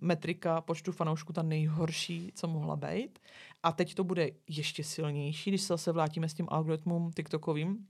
[0.00, 3.18] metrika počtu fanoušků ta nejhorší, co mohla být.
[3.62, 7.86] A teď to bude ještě silnější, když se zase vrátíme s tím algoritmům TikTokovým,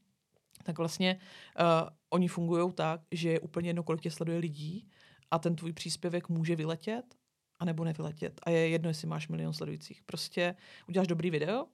[0.62, 1.18] tak vlastně
[1.61, 4.88] uh, oni fungují tak, že je úplně jedno, kolik tě sleduje lidí
[5.31, 7.14] a ten tvůj příspěvek může vyletět
[7.59, 8.40] a nebo nevyletět.
[8.42, 10.03] A je jedno, jestli máš milion sledujících.
[10.03, 10.55] Prostě
[10.88, 11.66] uděláš dobrý video,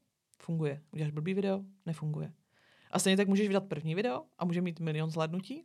[0.42, 0.82] funguje.
[0.92, 2.32] Uděláš blbý video, nefunguje.
[2.90, 5.64] A stejně tak můžeš vydat první video a může mít milion zhlédnutí,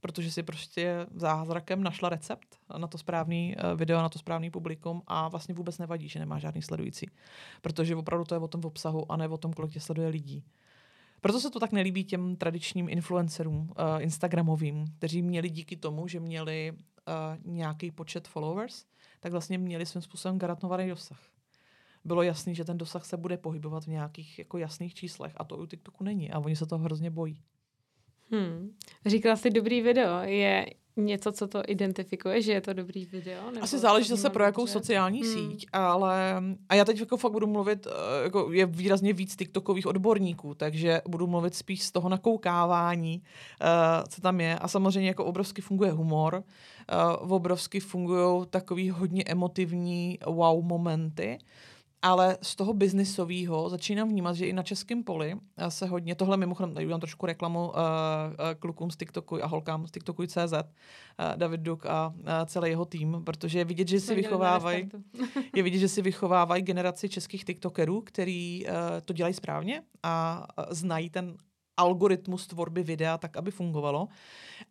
[0.00, 5.02] protože si prostě zázrakem našla recept na to správný uh, video, na to správný publikum
[5.06, 7.10] a vlastně vůbec nevadí, že nemá žádný sledující.
[7.60, 10.08] Protože opravdu to je o tom v obsahu a ne o tom, kolik tě sleduje
[10.08, 10.44] lidí.
[11.20, 16.20] Proto se to tak nelíbí těm tradičním influencerům uh, Instagramovým, kteří měli díky tomu, že
[16.20, 18.84] měli uh, nějaký počet followers,
[19.20, 21.20] tak vlastně měli svým způsobem garantovaný dosah.
[22.04, 25.56] Bylo jasný, že ten dosah se bude pohybovat v nějakých jako jasných číslech a to
[25.56, 27.42] u TikToku není a oni se to hrozně bojí.
[28.30, 28.70] Hmm.
[29.06, 30.20] Říkala jsi dobrý video.
[30.22, 30.66] Je
[30.98, 33.50] něco, co to identifikuje, že je to dobrý video?
[33.50, 35.32] Nebo Asi záleží zase pro jakou sociální hmm.
[35.32, 39.86] síť, ale a já teď jako fakt budu mluvit, eh, jako je výrazně víc TikTokových
[39.86, 43.68] odborníků, takže budu mluvit spíš z toho nakoukávání, uh,
[44.08, 44.58] co tam je.
[44.58, 46.42] A samozřejmě jako obrovsky funguje humor,
[47.24, 51.38] uh, obrovsky fungují takový hodně emotivní wow momenty,
[52.02, 55.34] ale z toho biznisového začínám vnímat, že i na českém poli
[55.68, 57.74] se hodně, tohle mimochodem, tady udělám trošku reklamu uh, uh,
[58.58, 62.84] klukům z TikToku a holkám z TikToku CZ, uh, David Duk a uh, celý jeho
[62.84, 64.88] tým, protože je vidět, že si vychovávají,
[65.54, 68.72] je vidět, že si vychovávají generaci českých TikTokerů, který uh,
[69.04, 71.36] to dělají správně a uh, znají ten
[71.78, 74.08] algoritmus tvorby videa tak, aby fungovalo.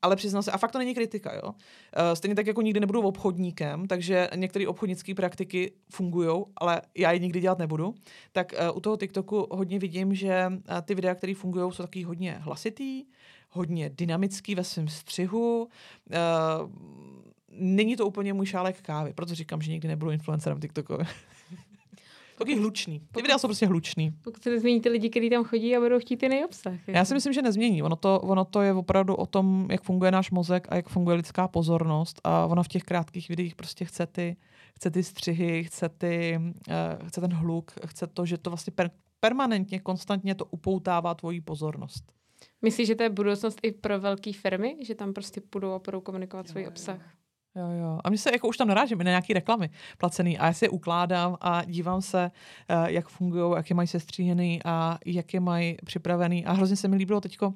[0.01, 1.53] Ale přiznám se, a fakt to není kritika, jo.
[1.93, 7.19] Eh, stejně tak jako nikdy nebudu obchodníkem, takže některé obchodnické praktiky fungují, ale já je
[7.19, 7.95] nikdy dělat nebudu.
[8.31, 12.03] Tak eh, u toho TikToku hodně vidím, že eh, ty videa, které fungují, jsou taky
[12.03, 13.05] hodně hlasitý,
[13.49, 15.69] hodně dynamický ve svém střihu.
[17.51, 20.93] Není to úplně můj šálek kávy, proto říkám, že nikdy nebudu influencerem TikToku.
[22.37, 22.99] Taky hlučný.
[23.11, 24.11] Ty videa jsou prostě hlučný.
[24.23, 26.73] Pokud se nezmění ty lidi, kteří tam chodí a budou chtít ty nejobsah.
[26.87, 27.13] Já si jako.
[27.13, 27.83] myslím, že nezmění.
[27.83, 31.17] Ono to, ono to je opravdu o tom, jak funguje náš mozek a jak funguje
[31.17, 32.21] lidská pozornost.
[32.23, 34.37] A ona v těch krátkých videích prostě chce ty,
[34.75, 38.91] chce ty střihy, chce, ty, uh, chce ten hluk, chce to, že to vlastně per,
[39.19, 42.03] permanentně, konstantně to upoutává tvoji pozornost.
[42.61, 46.01] Myslíš, že to je budoucnost i pro velké firmy, že tam prostě půjdou a budou
[46.01, 46.99] komunikovat svůj obsah?
[46.99, 47.05] Jo,
[47.55, 47.99] jo.
[48.03, 50.69] A my se jako už tam narážíme na nějaké reklamy placený a já si je
[50.69, 52.31] ukládám a dívám se,
[52.69, 56.45] uh, jak fungují, jak je mají sestříhený a jak je mají připravený.
[56.45, 57.53] A hrozně se mi líbilo teďko, uh,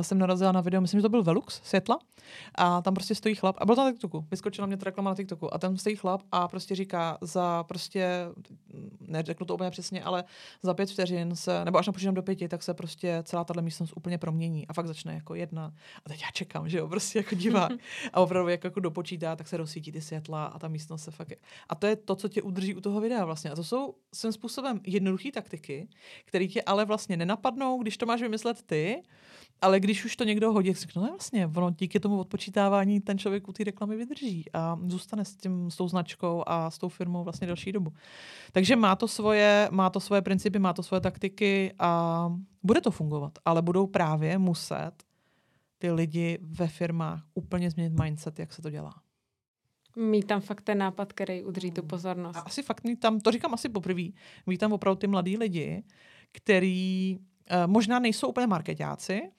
[0.00, 1.98] jsem narazila na video, myslím, že to byl Velux, světla,
[2.54, 5.16] a tam prostě stojí chlap, a byl to na TikToku, vyskočila mě ta reklama na
[5.16, 8.26] TikToku a tam stojí chlap a prostě říká za prostě,
[9.00, 10.24] neřeknu to úplně přesně, ale
[10.62, 13.92] za pět vteřin se, nebo až napočítám do pěti, tak se prostě celá tahle místnost
[13.96, 15.72] úplně promění a fakt začne jako jedna.
[16.04, 17.72] A teď já čekám, že jo, prostě jako divák.
[18.12, 21.10] A opravdu jak jako dopočítá videa, tak se rozsvítí ty světla a ta místnost se
[21.10, 21.32] fakt...
[21.68, 23.50] A to je to, co tě udrží u toho videa vlastně.
[23.50, 25.88] A to jsou svým způsobem jednoduché taktiky,
[26.24, 29.02] které tě ale vlastně nenapadnou, když to máš vymyslet ty,
[29.60, 33.48] ale když už to někdo hodí, tak no vlastně, ono díky tomu odpočítávání ten člověk
[33.48, 37.24] u té reklamy vydrží a zůstane s, tím, s tou značkou a s tou firmou
[37.24, 37.92] vlastně další dobu.
[38.52, 42.90] Takže má to svoje, má to svoje principy, má to svoje taktiky a bude to
[42.90, 44.92] fungovat, ale budou právě muset
[45.78, 48.94] ty lidi ve firmách úplně změnit mindset, jak se to dělá.
[49.98, 52.36] Mít tam fakt ten nápad, který udrží tu pozornost.
[52.36, 54.02] A asi fakt mít tam, to říkám asi poprvé,
[54.46, 55.82] mít tam opravdu ty mladí lidi,
[56.32, 59.30] který uh, možná nejsou úplně marketáci,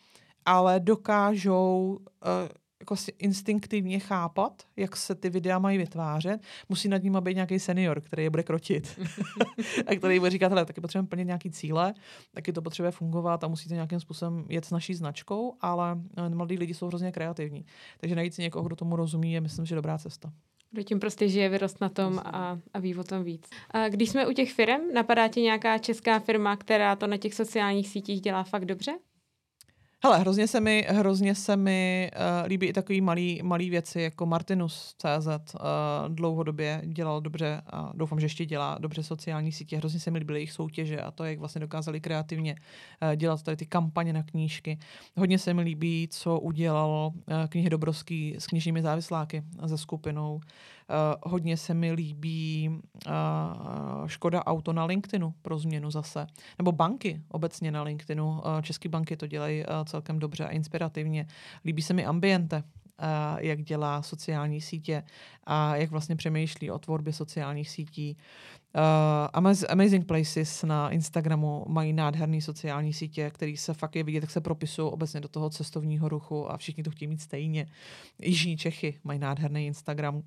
[0.45, 6.41] ale dokážou uh, jako si instinktivně chápat, jak se ty videa mají vytvářet.
[6.69, 8.99] Musí nad nimi být nějaký senior, který je bude krotit.
[9.87, 11.93] a který bude říkat, hele, taky potřebujeme plnit nějaký cíle,
[12.31, 16.57] taky to potřebuje fungovat a musíte nějakým způsobem jet s naší značkou, ale uh, mladí
[16.57, 17.65] lidi jsou hrozně kreativní.
[17.97, 20.31] Takže najít si někoho, kdo tomu rozumí, je myslím, že dobrá cesta.
[20.71, 23.49] Kdo tím prostě žije, vyrost na tom a, a ví o tom víc.
[23.71, 27.33] A když jsme u těch firm, napadá ti nějaká česká firma, která to na těch
[27.33, 28.91] sociálních sítích dělá fakt dobře?
[30.03, 34.25] Hele, hrozně se mi, hrozně se mi uh, líbí i takový malý, malý věci, jako
[34.25, 35.61] Martinus CZ uh,
[36.07, 39.77] dlouhodobě dělal dobře a doufám, že ještě dělá dobře sociální sítě.
[39.77, 43.57] Hrozně se mi líbily jejich soutěže a to, jak vlastně dokázali kreativně uh, dělat tady
[43.57, 44.79] ty kampaně na knížky.
[45.17, 50.35] Hodně se mi líbí, co udělal uh, knihy Dobrovský s knižními závisláky ze skupinou.
[50.35, 50.41] Uh,
[51.23, 56.27] hodně se mi líbí uh, Škoda Auto na LinkedInu pro změnu zase.
[56.57, 58.29] Nebo banky obecně na LinkedInu.
[58.29, 61.27] Uh, české banky to dělají uh, celkem dobře a inspirativně.
[61.65, 62.63] Líbí se mi ambiente, uh,
[63.39, 65.03] jak dělá sociální sítě
[65.43, 68.17] a jak vlastně přemýšlí o tvorbě sociálních sítí.
[68.75, 74.31] Uh, Amazing Places na Instagramu mají nádherné sociální sítě, které se fakt je vidět, jak
[74.31, 77.67] se propisují obecně do toho cestovního ruchu a všichni to chtějí mít stejně.
[78.21, 80.21] Jižní Čechy mají nádherný Instagram,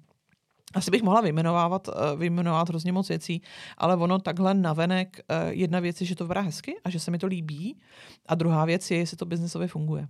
[0.74, 3.42] asi bych mohla vyjmenovávat, eh, vyjmenovat hrozně moc věcí,
[3.78, 7.10] ale ono takhle navenek, eh, jedna věc je, že to vypadá hezky a že se
[7.10, 7.80] mi to líbí
[8.26, 10.08] a druhá věc je, jestli to biznesově funguje.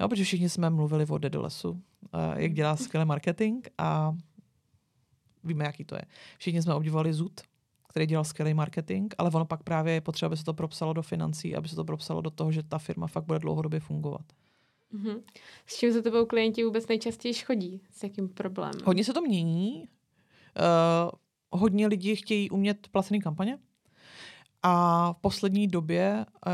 [0.00, 1.82] Jo, protože všichni jsme mluvili o Dedolesu,
[2.14, 4.14] eh, jak dělá skvělý marketing a
[5.44, 6.02] víme, jaký to je.
[6.38, 7.40] Všichni jsme obdivovali Zud,
[7.88, 11.02] který dělal skvělý marketing, ale ono pak právě je potřeba, aby se to propsalo do
[11.02, 14.24] financí, aby se to propsalo do toho, že ta firma fakt bude dlouhodobě fungovat.
[14.94, 15.22] Mm-hmm.
[15.66, 17.80] S čím za tebou klienti vůbec nejčastěji chodí?
[17.90, 18.80] S jakým problémem?
[18.84, 19.88] Hodně se to mění.
[20.58, 21.10] Uh,
[21.60, 23.58] hodně lidí chtějí umět placený kampaně.
[24.62, 26.52] A v poslední době uh,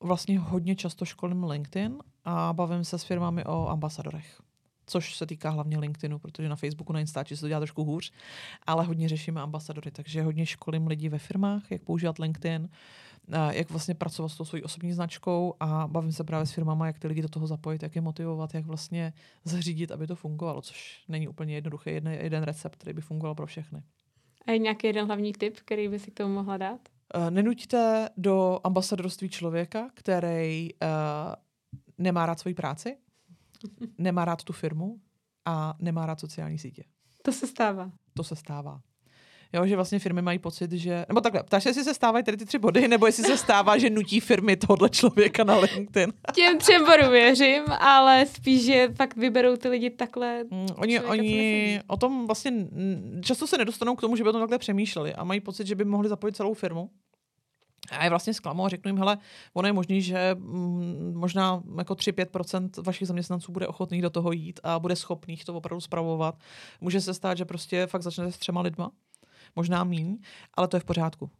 [0.00, 4.42] vlastně hodně často školím LinkedIn a bavím se s firmami o ambasadorech
[4.86, 8.12] což se týká hlavně LinkedInu, protože na Facebooku, na Instači se to dělá trošku hůř,
[8.66, 12.68] ale hodně řešíme ambasadory, takže hodně školím lidi ve firmách, jak používat LinkedIn,
[13.50, 16.98] jak vlastně pracovat s tou svojí osobní značkou a bavím se právě s firmama, jak
[16.98, 19.12] ty lidi do toho zapojit, jak je motivovat, jak vlastně
[19.44, 23.46] zařídit, aby to fungovalo, což není úplně jednoduché, jeden, jeden recept, který by fungoval pro
[23.46, 23.82] všechny.
[24.46, 26.80] A je nějaký jeden hlavní tip, který by si k tomu mohla dát?
[27.16, 30.88] Uh, nenuďte do ambasadorství člověka, který uh,
[31.98, 32.96] nemá rád svoji práci,
[33.98, 35.00] nemá rád tu firmu
[35.44, 36.84] a nemá rád sociální sítě.
[37.22, 37.92] To se stává.
[38.14, 38.80] To se stává.
[39.52, 41.04] Jo, že vlastně firmy mají pocit, že...
[41.08, 43.78] Nebo takhle, ptáš se, jestli se stávají tady ty tři body, nebo jestli se stává,
[43.78, 46.12] že nutí firmy tohohle člověka na LinkedIn.
[46.34, 50.44] Těm třem bodům věřím, ale spíš, že fakt vyberou ty lidi takhle.
[50.44, 52.52] Mm, oni oni o tom vlastně
[53.20, 55.74] často se nedostanou k tomu, že by o tom takhle přemýšleli a mají pocit, že
[55.74, 56.90] by mohli zapojit celou firmu.
[57.90, 59.18] A je vlastně zklamu a řeknu jim, hele,
[59.54, 64.60] ono je možný, že mm, možná jako 3-5% vašich zaměstnanců bude ochotných do toho jít
[64.62, 66.34] a bude schopných to opravdu spravovat.
[66.80, 68.90] Může se stát, že prostě fakt začnete s třema lidma
[69.56, 70.18] možná míň,
[70.54, 71.30] ale to je v pořádku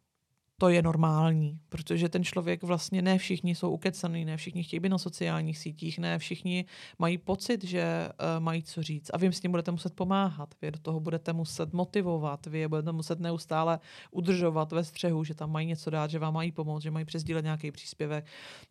[0.63, 4.89] to je normální, protože ten člověk vlastně ne všichni jsou ukecený, ne všichni chtějí být
[4.89, 6.65] na sociálních sítích, ne všichni
[6.99, 9.11] mají pocit, že uh, mají co říct.
[9.15, 12.59] A vy jim s tím budete muset pomáhat, vy do toho budete muset motivovat, vy
[12.59, 13.79] je budete muset neustále
[14.11, 17.45] udržovat ve střehu, že tam mají něco dát, že vám mají pomoct, že mají přesdílet
[17.45, 18.25] nějaký příspěvek.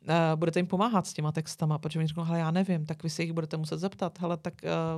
[0.08, 3.10] Uh, budete jim pomáhat s těma textama, protože oni řeknou, hele, já nevím, tak vy
[3.10, 4.54] se jich budete muset zeptat, hele, tak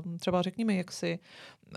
[0.06, 1.20] uh, třeba řekni mi, jak, si,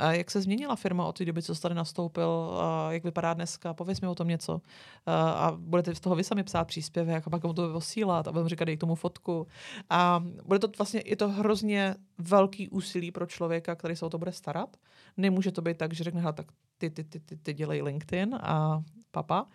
[0.03, 3.35] uh, jak se změnila firma od té doby, co jsi tady nastoupil, uh, jak vypadá
[3.35, 4.61] dneska, pověz mi o tom něco
[5.07, 8.49] a budete z toho vy sami psát příspěvek a pak mu to posílat a budeme
[8.49, 9.47] říkat, dej tomu fotku.
[9.91, 14.19] A bude to vlastně, je to hrozně velký úsilí pro člověka, který se o to
[14.19, 14.77] bude starat.
[15.17, 16.47] Nemůže to být tak, že řekne, tak
[16.79, 19.47] ty, ty, ty, ty, ty dělej LinkedIn a papa,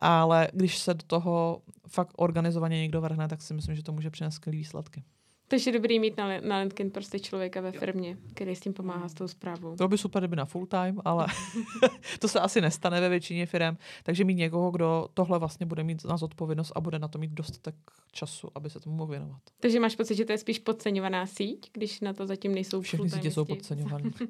[0.00, 4.10] ale když se do toho fakt organizovaně někdo vrhne, tak si myslím, že to může
[4.10, 5.04] přinést skvělé výsledky.
[5.52, 9.08] Takže je dobrý mít na, na LinkedIn prostě člověka ve firmě, který s tím pomáhá
[9.08, 9.76] s tou zprávou.
[9.76, 11.26] To by super, kdyby na full time, ale
[12.18, 13.76] to se asi nestane ve většině firm.
[14.02, 17.30] Takže mít někoho, kdo tohle vlastně bude mít na zodpovědnost a bude na to mít
[17.30, 17.74] dostatek
[18.12, 19.40] času, aby se tomu mohl věnovat.
[19.60, 23.10] Takže máš pocit, že to je spíš podceňovaná síť, když na to zatím nejsou Všechny
[23.10, 24.10] sítě jsou podceňované.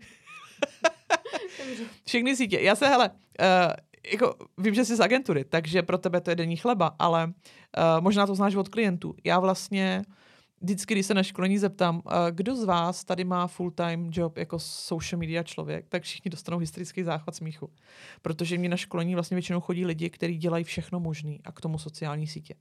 [2.05, 2.61] Všechny sítě.
[2.61, 3.73] Já se, hele, uh,
[4.13, 7.33] jako, vím, že jsi z agentury, takže pro tebe to je denní chleba, ale uh,
[8.01, 9.15] možná to znáš od klientů.
[9.25, 10.03] Já vlastně
[10.63, 15.19] vždycky, když se na školení zeptám, kdo z vás tady má full-time job jako social
[15.19, 17.71] media člověk, tak všichni dostanou historický záchvat smíchu.
[18.23, 21.79] Protože mě na školení vlastně většinou chodí lidi, kteří dělají všechno možné a k tomu
[21.79, 22.55] sociální sítě.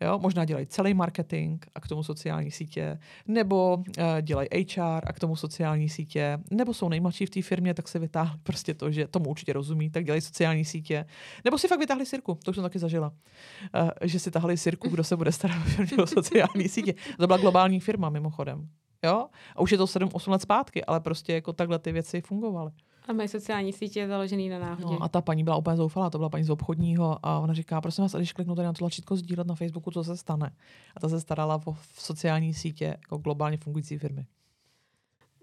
[0.00, 0.18] Jo?
[0.18, 5.18] Možná dělají celý marketing a k tomu sociální sítě, nebo uh, dělají HR a k
[5.18, 9.06] tomu sociální sítě, nebo jsou nejmladší v té firmě, tak se vytáhli prostě to, že
[9.06, 11.06] tomu určitě rozumí, tak dělají sociální sítě,
[11.44, 13.12] nebo si fakt vytáhli sirku, to už jsem taky zažila,
[13.82, 15.62] uh, že si tahli sirku, kdo se bude starat
[16.02, 16.94] o sociální sítě.
[17.18, 18.68] To byla globální firma mimochodem.
[19.04, 19.28] Jo?
[19.56, 22.70] A už je to 7-8 let zpátky, ale prostě jako takhle ty věci fungovaly.
[23.08, 24.84] A mají sociální sítě založený na náhodě.
[24.84, 27.80] No, a ta paní byla úplně zoufalá, to byla paní z obchodního a ona říká,
[27.80, 30.50] prosím vás, a když kliknu tady na to tlačítko sdílet na Facebooku, co se stane?
[30.96, 34.26] A ta se starala o sociální sítě jako globálně fungující firmy.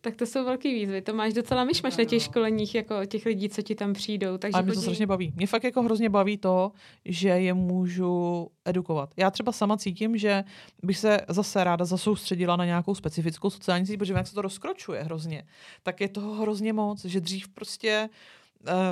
[0.04, 1.02] Tak to jsou velký výzvy.
[1.02, 4.38] To máš docela myšmaš na těch školeních, jako těch lidí, co ti tam přijdou.
[4.38, 5.34] Takže a mě to strašně baví.
[5.36, 6.72] Mě fakt jako hrozně baví to,
[7.06, 9.10] že je můžu edukovat.
[9.18, 10.44] Já třeba sama cítím, že
[10.84, 15.04] bych se zase ráda zasoustředila na nějakou specifickou sociální síť, protože jak se to rozkročuje
[15.04, 15.44] hrozně,
[15.84, 18.10] tak je toho hrozně moc, že dřív prostě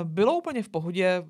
[0.04, 1.24] bylo úplně v pohodě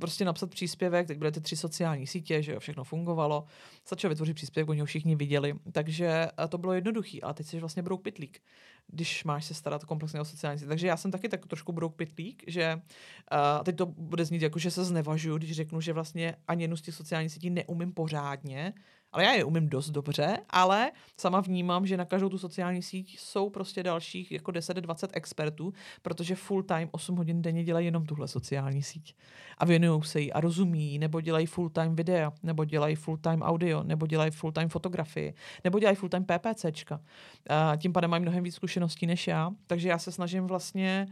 [0.00, 3.44] prostě napsat příspěvek, teď byly ty tři sociální sítě, že jo, všechno fungovalo,
[3.84, 6.06] stačilo vytvořit příspěvek, oni ho všichni viděli, takže
[6.44, 8.40] eh, to bylo jednoduché, ale teď jsi vlastně brouk pitlík
[8.88, 9.82] když máš se starat
[10.20, 10.68] o sociální sítě.
[10.68, 14.58] Takže já jsem taky tak trošku brouk pitlík, že uh, teď to bude znít jako,
[14.58, 18.72] že se znevažuju, když řeknu, že vlastně ani jednu z těch sociálních sítí neumím pořádně,
[19.16, 23.18] ale já je umím dost dobře, ale sama vnímám, že na každou tu sociální síť
[23.18, 28.28] jsou prostě dalších jako 10-20 expertů, protože full time 8 hodin denně dělají jenom tuhle
[28.28, 29.16] sociální síť.
[29.58, 33.42] A věnují se jí a rozumí, nebo dělají full time videa, nebo dělají full time
[33.42, 37.00] audio, nebo dělají full time fotografii, nebo dělají full time PPCčka.
[37.48, 41.06] A tím pádem mají mnohem víc zkušeností než já, takže já se snažím vlastně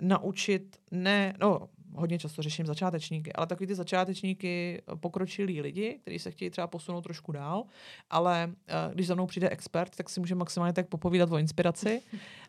[0.00, 6.18] naučit ne, no hodně často řeším začátečníky, ale takový ty začátečníky, eh, pokročilí lidi, kteří
[6.18, 7.64] se chtějí třeba posunout trošku dál,
[8.10, 12.02] ale uh, když za mnou přijde expert, tak si může maximálně tak popovídat o inspiraci.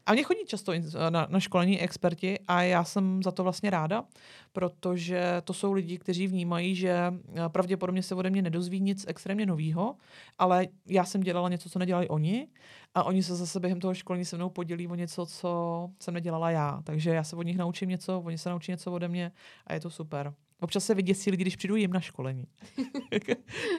[0.05, 0.73] A mě chodí často
[1.09, 4.03] na, na školení experti a já jsem za to vlastně ráda,
[4.53, 7.13] protože to jsou lidi, kteří vnímají, že eh,
[7.47, 9.95] pravděpodobně se ode mě nedozví nic extrémně nového,
[10.39, 12.47] ale já jsem dělala něco, co nedělali oni
[12.95, 16.51] a oni se zase během toho školení se mnou podělí o něco, co jsem nedělala
[16.51, 16.81] já.
[16.83, 19.31] Takže já se od nich naučím něco, oni se naučí něco ode mě
[19.67, 20.33] a je to super.
[20.59, 22.47] Občas se vyděsí lidi, když přijdu jim na školení.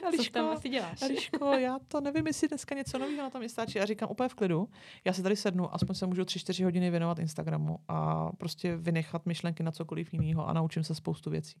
[0.05, 1.01] Ališko, Co tam asi děláš?
[1.01, 3.77] Ališko, já to nevím, jestli dneska něco nového na tom je stáčí.
[3.77, 4.69] Já říkám úplně v klidu.
[5.05, 9.63] Já se tady sednu, aspoň se můžu 3-4 hodiny věnovat Instagramu a prostě vynechat myšlenky
[9.63, 11.55] na cokoliv jiného a naučím se spoustu věcí.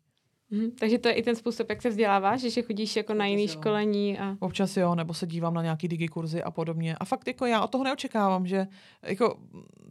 [0.51, 3.47] Mm, takže to je i ten způsob, jak se vzděláváš, že chodíš jako na jiné
[3.47, 4.19] školení.
[4.19, 4.37] A...
[4.39, 6.95] Občas jo, nebo se dívám na nějaký digikurzy a podobně.
[6.95, 8.67] A fakt jako já od toho neočekávám, že
[9.03, 9.39] jako,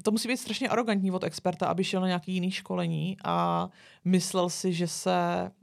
[0.02, 3.68] to musí být strašně arrogantní od experta, aby šel na nějaký jiný školení a
[4.04, 5.14] myslel si, že se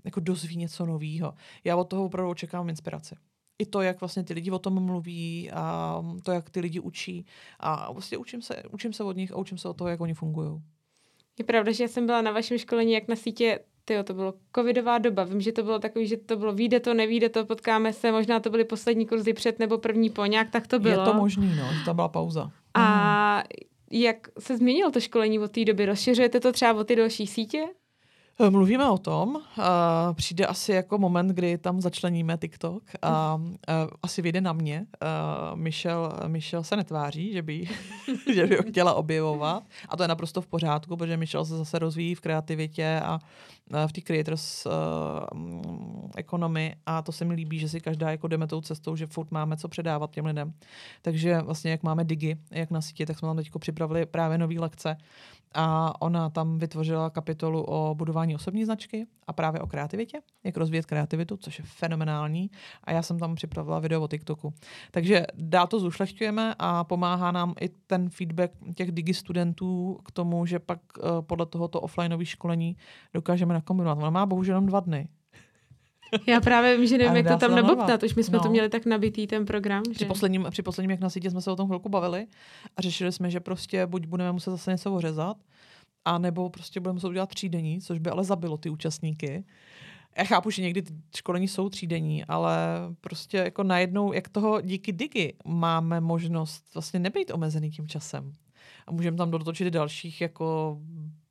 [0.04, 1.34] jako dozví něco nového.
[1.64, 3.16] Já od toho opravdu očekávám inspiraci
[3.62, 7.26] i to, jak vlastně ty lidi o tom mluví a to, jak ty lidi učí.
[7.60, 10.14] A vlastně učím se, učím se od nich a učím se od toho, jak oni
[10.14, 10.62] fungují.
[11.40, 14.34] Je pravda, že já jsem byla na vašem školení jak na sítě Tyjo, to bylo
[14.56, 15.24] covidová doba.
[15.24, 18.40] Vím, že to bylo takový, že to bylo vyjde to, nevíde to, potkáme se, možná
[18.40, 21.02] to byly poslední kurzy před nebo první po, nějak tak to bylo.
[21.02, 22.52] Je to možný, no, že to byla pauza.
[22.74, 23.44] A mm.
[23.92, 25.86] jak se změnilo to školení od té doby?
[25.86, 27.64] Rozšiřujete to třeba o ty další sítě?
[28.44, 29.64] Eh, mluvíme o tom, uh,
[30.14, 33.52] přijde asi jako moment, kdy tam začleníme TikTok a uh,
[34.04, 34.86] asi vyjde na mě.
[35.02, 37.68] Uh, Michel, Michel se netváří, že by,
[38.34, 41.80] že by ho chtěla objevovat a to je naprosto v pořádku, protože Michel se zase
[41.80, 43.20] rozvíjí v kreativitě a
[43.88, 44.72] v té creators uh,
[46.18, 49.32] economy a to se mi líbí, že si každá jako jdeme tou cestou, že furt
[49.32, 50.54] máme co předávat těm lidem.
[51.02, 54.56] Takže vlastně jak máme digi, jak na sítě, tak jsme tam teď připravili právě nové
[54.60, 54.98] lekce
[55.54, 60.86] a ona tam vytvořila kapitolu o budování osobní značky a právě o kreativitě, jak rozvíjet
[60.86, 62.52] kreativitu, což je fenomenální.
[62.84, 64.54] A já jsem tam připravila video o TikToku.
[64.92, 70.46] Takže dál to zušlechťujeme a pomáhá nám i ten feedback těch digi studentů k tomu,
[70.46, 72.78] že pak uh, podle tohoto offlineové školení
[73.14, 73.98] dokážeme nakombinovat.
[73.98, 75.08] Ona má bohužel jenom dva dny,
[76.28, 78.04] já právě vím, že nevím, jak to tam nabobtnat.
[78.04, 78.44] Už my jsme no.
[78.44, 79.84] to měli tak nabitý ten program.
[79.84, 80.06] Při, že?
[80.06, 82.28] posledním, při posledním, jak na sítě jsme se o tom chvilku bavili
[82.78, 85.38] a řešili jsme, že prostě buď budeme muset zase něco ořezat,
[86.06, 89.44] a nebo prostě budeme muset udělat třídení, což by ale zabilo ty účastníky.
[90.18, 92.58] já chápu, že někdy ty školení jsou třídenní, ale
[93.02, 98.34] prostě jako najednou, jak toho díky Digi máme možnost vlastně nebejt omezený tím časem.
[98.92, 100.78] A můžeme tam dotočit dalších jako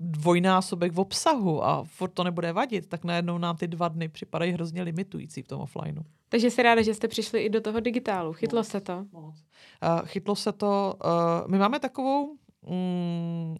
[0.00, 4.52] dvojnásobek v obsahu a furt to nebude vadit, tak najednou nám ty dva dny připadají
[4.52, 6.02] hrozně limitující v tom offlineu.
[6.28, 8.32] Takže se ráda, že jste přišli i do toho digitálu.
[8.32, 9.06] Chytlo moc, se to?
[9.12, 9.34] Moc.
[9.34, 10.94] Uh, chytlo se to.
[11.04, 12.36] Uh, my máme takovou
[12.66, 13.56] mm,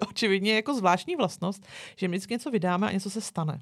[0.08, 3.60] očividně jako zvláštní vlastnost, že my vždycky něco vydáme a něco se stane.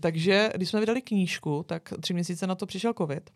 [0.00, 3.30] Takže když jsme vydali knížku, tak tři měsíce na to přišel covid.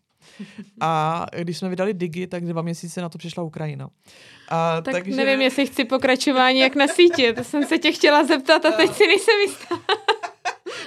[0.81, 3.89] A když jsme vydali Digi, tak dva měsíce na to přišla Ukrajina.
[4.49, 5.15] A, tak takže...
[5.15, 7.33] nevím, jestli chci pokračování jak na sítě.
[7.33, 9.75] To jsem se tě chtěla zeptat a teď si nejsem jistá.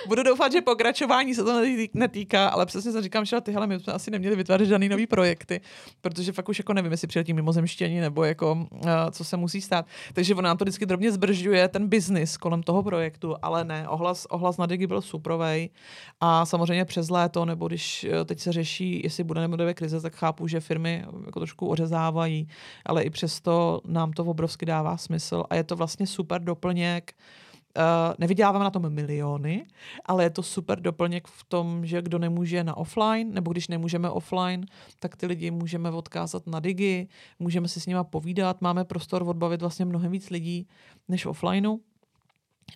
[0.06, 1.62] Budu doufat, že pokračování se to
[1.94, 5.06] netýká, ale přesně se říkám, že ty hele, my jsme asi neměli vytvářet žádný nový
[5.06, 5.60] projekty,
[6.00, 9.86] protože fakt už jako nevím, jestli přiletí mimozemštění nebo jako uh, co se musí stát.
[10.12, 14.26] Takže on nám to vždycky drobně zbržuje ten biznis kolem toho projektu, ale ne, ohlas,
[14.26, 15.70] ohlas na Digi byl suprovej
[16.20, 20.00] a samozřejmě přes léto, nebo když uh, teď se řeší, jestli bude nebo nebude krize,
[20.00, 22.48] tak chápu, že firmy jako trošku ořezávají,
[22.86, 27.14] ale i přesto nám to obrovsky dává smysl a je to vlastně super doplněk
[28.18, 29.66] nevyděláváme na tom miliony,
[30.04, 34.10] ale je to super doplněk v tom, že kdo nemůže na offline, nebo když nemůžeme
[34.10, 34.66] offline,
[34.98, 37.08] tak ty lidi můžeme odkázat na digi,
[37.38, 40.68] můžeme si s nima povídat, máme prostor odbavit vlastně mnohem víc lidí
[41.08, 41.78] než offlineu.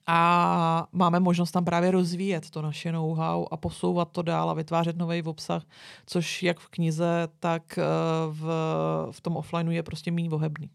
[0.06, 4.96] A máme možnost tam právě rozvíjet to naše know-how a posouvat to dál a vytvářet
[4.96, 5.62] nový obsah,
[6.06, 7.82] což jak v knize, tak eh,
[8.30, 8.46] v,
[9.10, 10.70] v tom offlineu je prostě méně vohebný.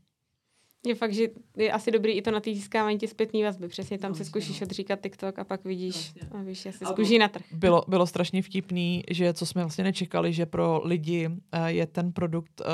[0.88, 1.28] Je fakt, že
[1.58, 3.68] je asi dobrý i to na té získávání ty zpětné vazby.
[3.68, 4.66] Přesně tam no, si zkusíš no.
[4.66, 6.40] odříkat TikTok a pak vidíš vlastně.
[6.40, 7.46] a víš, jestli zkuží na trh.
[7.52, 12.12] Bylo, bylo strašně vtipný, že co jsme vlastně nečekali, že pro lidi uh, je ten
[12.12, 12.68] produkt uh,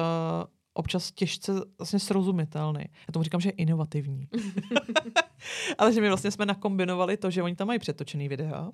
[0.74, 2.82] občas těžce vlastně srozumitelný.
[2.82, 4.28] Já tomu říkám, že je inovativní.
[5.78, 8.70] ale že my vlastně jsme nakombinovali to, že oni tam mají přetočený videa,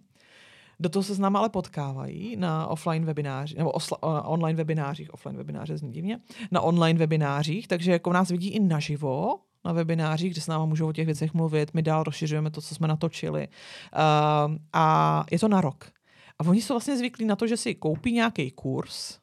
[0.79, 5.13] do toho se s námi ale potkávají na offline webináři, nebo osla, uh, online webinářích,
[5.13, 6.19] offline webináře zní divně,
[6.51, 10.89] na online webinářích, takže jako nás vidí i naživo, na webinářích, kde s náma můžou
[10.89, 13.47] o těch věcech mluvit, my dál rozšiřujeme to, co jsme natočili.
[13.47, 15.91] Uh, a je to na rok.
[16.39, 19.19] A oni jsou vlastně zvyklí na to, že si koupí nějaký kurz,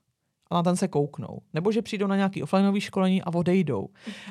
[0.51, 1.39] a na ten se kouknou.
[1.55, 3.89] Nebo že přijdou na nějaký offlineový školení a odejdou.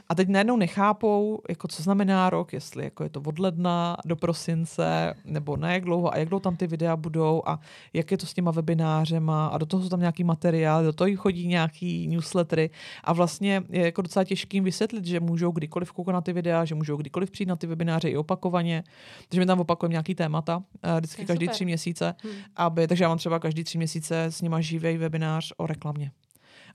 [0.09, 4.16] A teď najednou nechápou, jako co znamená rok, jestli jako je to od ledna do
[4.16, 7.59] prosince, nebo na jak dlouho a jak dlouho tam ty videa budou a
[7.93, 11.16] jak je to s těma webinářema a do toho jsou tam nějaký materiály, do toho
[11.16, 12.70] chodí nějaký newslettery
[13.03, 16.76] a vlastně je jako docela těžkým vysvětlit, že můžou kdykoliv koukat na ty videa, že
[16.76, 18.84] můžou kdykoliv přijít na ty webináře i opakovaně,
[19.30, 21.53] takže my tam opakujeme nějaký témata, eh, vždycky každý super.
[21.53, 22.34] tři měsíce, hmm.
[22.55, 26.11] aby, takže já mám třeba každý tři měsíce s nima živý webinář o reklamě.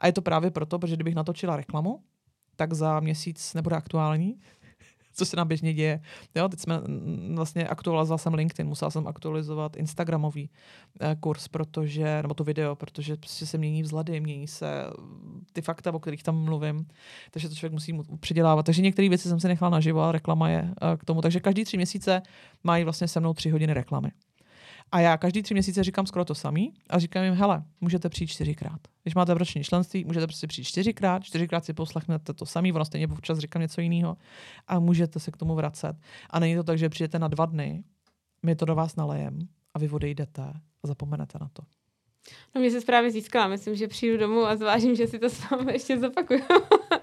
[0.01, 2.03] A je to právě proto, protože kdybych natočila reklamu,
[2.57, 4.41] tak za měsíc nebude aktuální,
[5.15, 6.01] co se nám běžně děje.
[6.35, 6.81] Jo, teď jsme
[7.35, 10.51] vlastně aktualizoval jsem LinkedIn, musela jsem aktualizovat Instagramový
[11.01, 14.85] eh, kurz, protože, nebo to video, protože prostě se mění vzhledy, mění se
[15.53, 16.87] ty fakta, o kterých tam mluvím,
[17.31, 18.67] takže to člověk musí přidělávat.
[18.67, 21.21] Takže některé věci jsem si nechala naživo a reklama je eh, k tomu.
[21.21, 22.23] Takže každý tři měsíce
[22.65, 24.11] mají vlastně se mnou tři hodiny reklamy.
[24.93, 28.29] A já každý tři měsíce říkám skoro to samý a říkám jim, hele, můžete přijít
[28.29, 28.81] čtyřikrát.
[29.03, 33.09] Když máte roční členství, můžete prostě přijít čtyřikrát, čtyřikrát si poslechnete to samý, ono stejně
[33.09, 34.17] občas říkám něco jiného
[34.67, 35.97] a můžete se k tomu vracet.
[36.31, 37.85] A není to tak, že přijdete na dva dny,
[38.43, 39.39] my to do vás nalejem
[39.75, 40.43] a vy odejdete
[40.83, 41.63] a zapomenete na to.
[42.55, 43.49] No mě se právě získala.
[43.49, 46.41] Myslím, že přijdu domů a zvážím, že si to s vámi ještě zopakuju.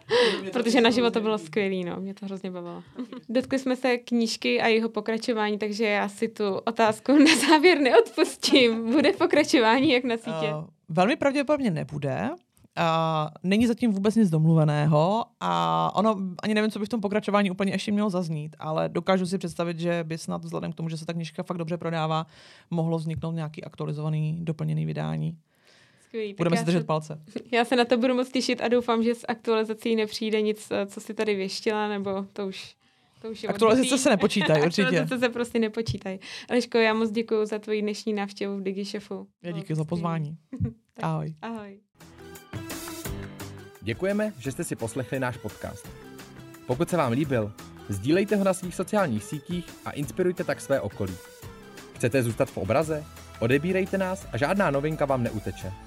[0.52, 1.96] Protože na život to bylo skvělý, no.
[2.00, 2.84] Mě to hrozně bavilo.
[3.30, 8.92] Dotkli jsme se knížky a jeho pokračování, takže já si tu otázku na závěr neodpustím.
[8.92, 10.54] Bude pokračování jak na sítě?
[10.58, 12.30] Uh, velmi pravděpodobně nebude.
[12.32, 17.52] Uh, není zatím vůbec nic domluveného a ono, ani nevím, co by v tom pokračování
[17.52, 20.98] úplně ještě mělo zaznít, ale dokážu si představit, že by snad vzhledem k tomu, že
[20.98, 22.26] se ta knižka fakt dobře prodává,
[22.70, 25.38] mohlo vzniknout nějaký aktualizovaný, doplněný vydání.
[26.08, 26.34] Skvělý.
[26.34, 27.22] Budeme si držet se, palce.
[27.52, 31.02] Já se na to budu moc těšit a doufám, že s aktualizací nepřijde nic, co
[31.02, 32.76] si tady věštila, nebo to už
[33.22, 34.84] to už je Aktualizace se nepočítají, určitě.
[34.84, 36.20] Aktualizace se prostě nepočítají.
[36.50, 39.28] Aleško, já moc děkuji za tvoji dnešní návštěvu v DigiShefu.
[39.44, 40.38] Já díky za pozvání.
[41.02, 41.36] Ahoj.
[41.42, 41.80] Ahoj.
[43.82, 45.90] Děkujeme, že jste si poslechli náš podcast.
[46.66, 47.54] Pokud se vám líbil,
[47.90, 51.14] sdílejte ho na svých sociálních sítích a inspirujte tak své okolí.
[51.96, 53.04] Chcete zůstat v obraze?
[53.40, 55.87] Odebírejte nás a žádná novinka vám neuteče.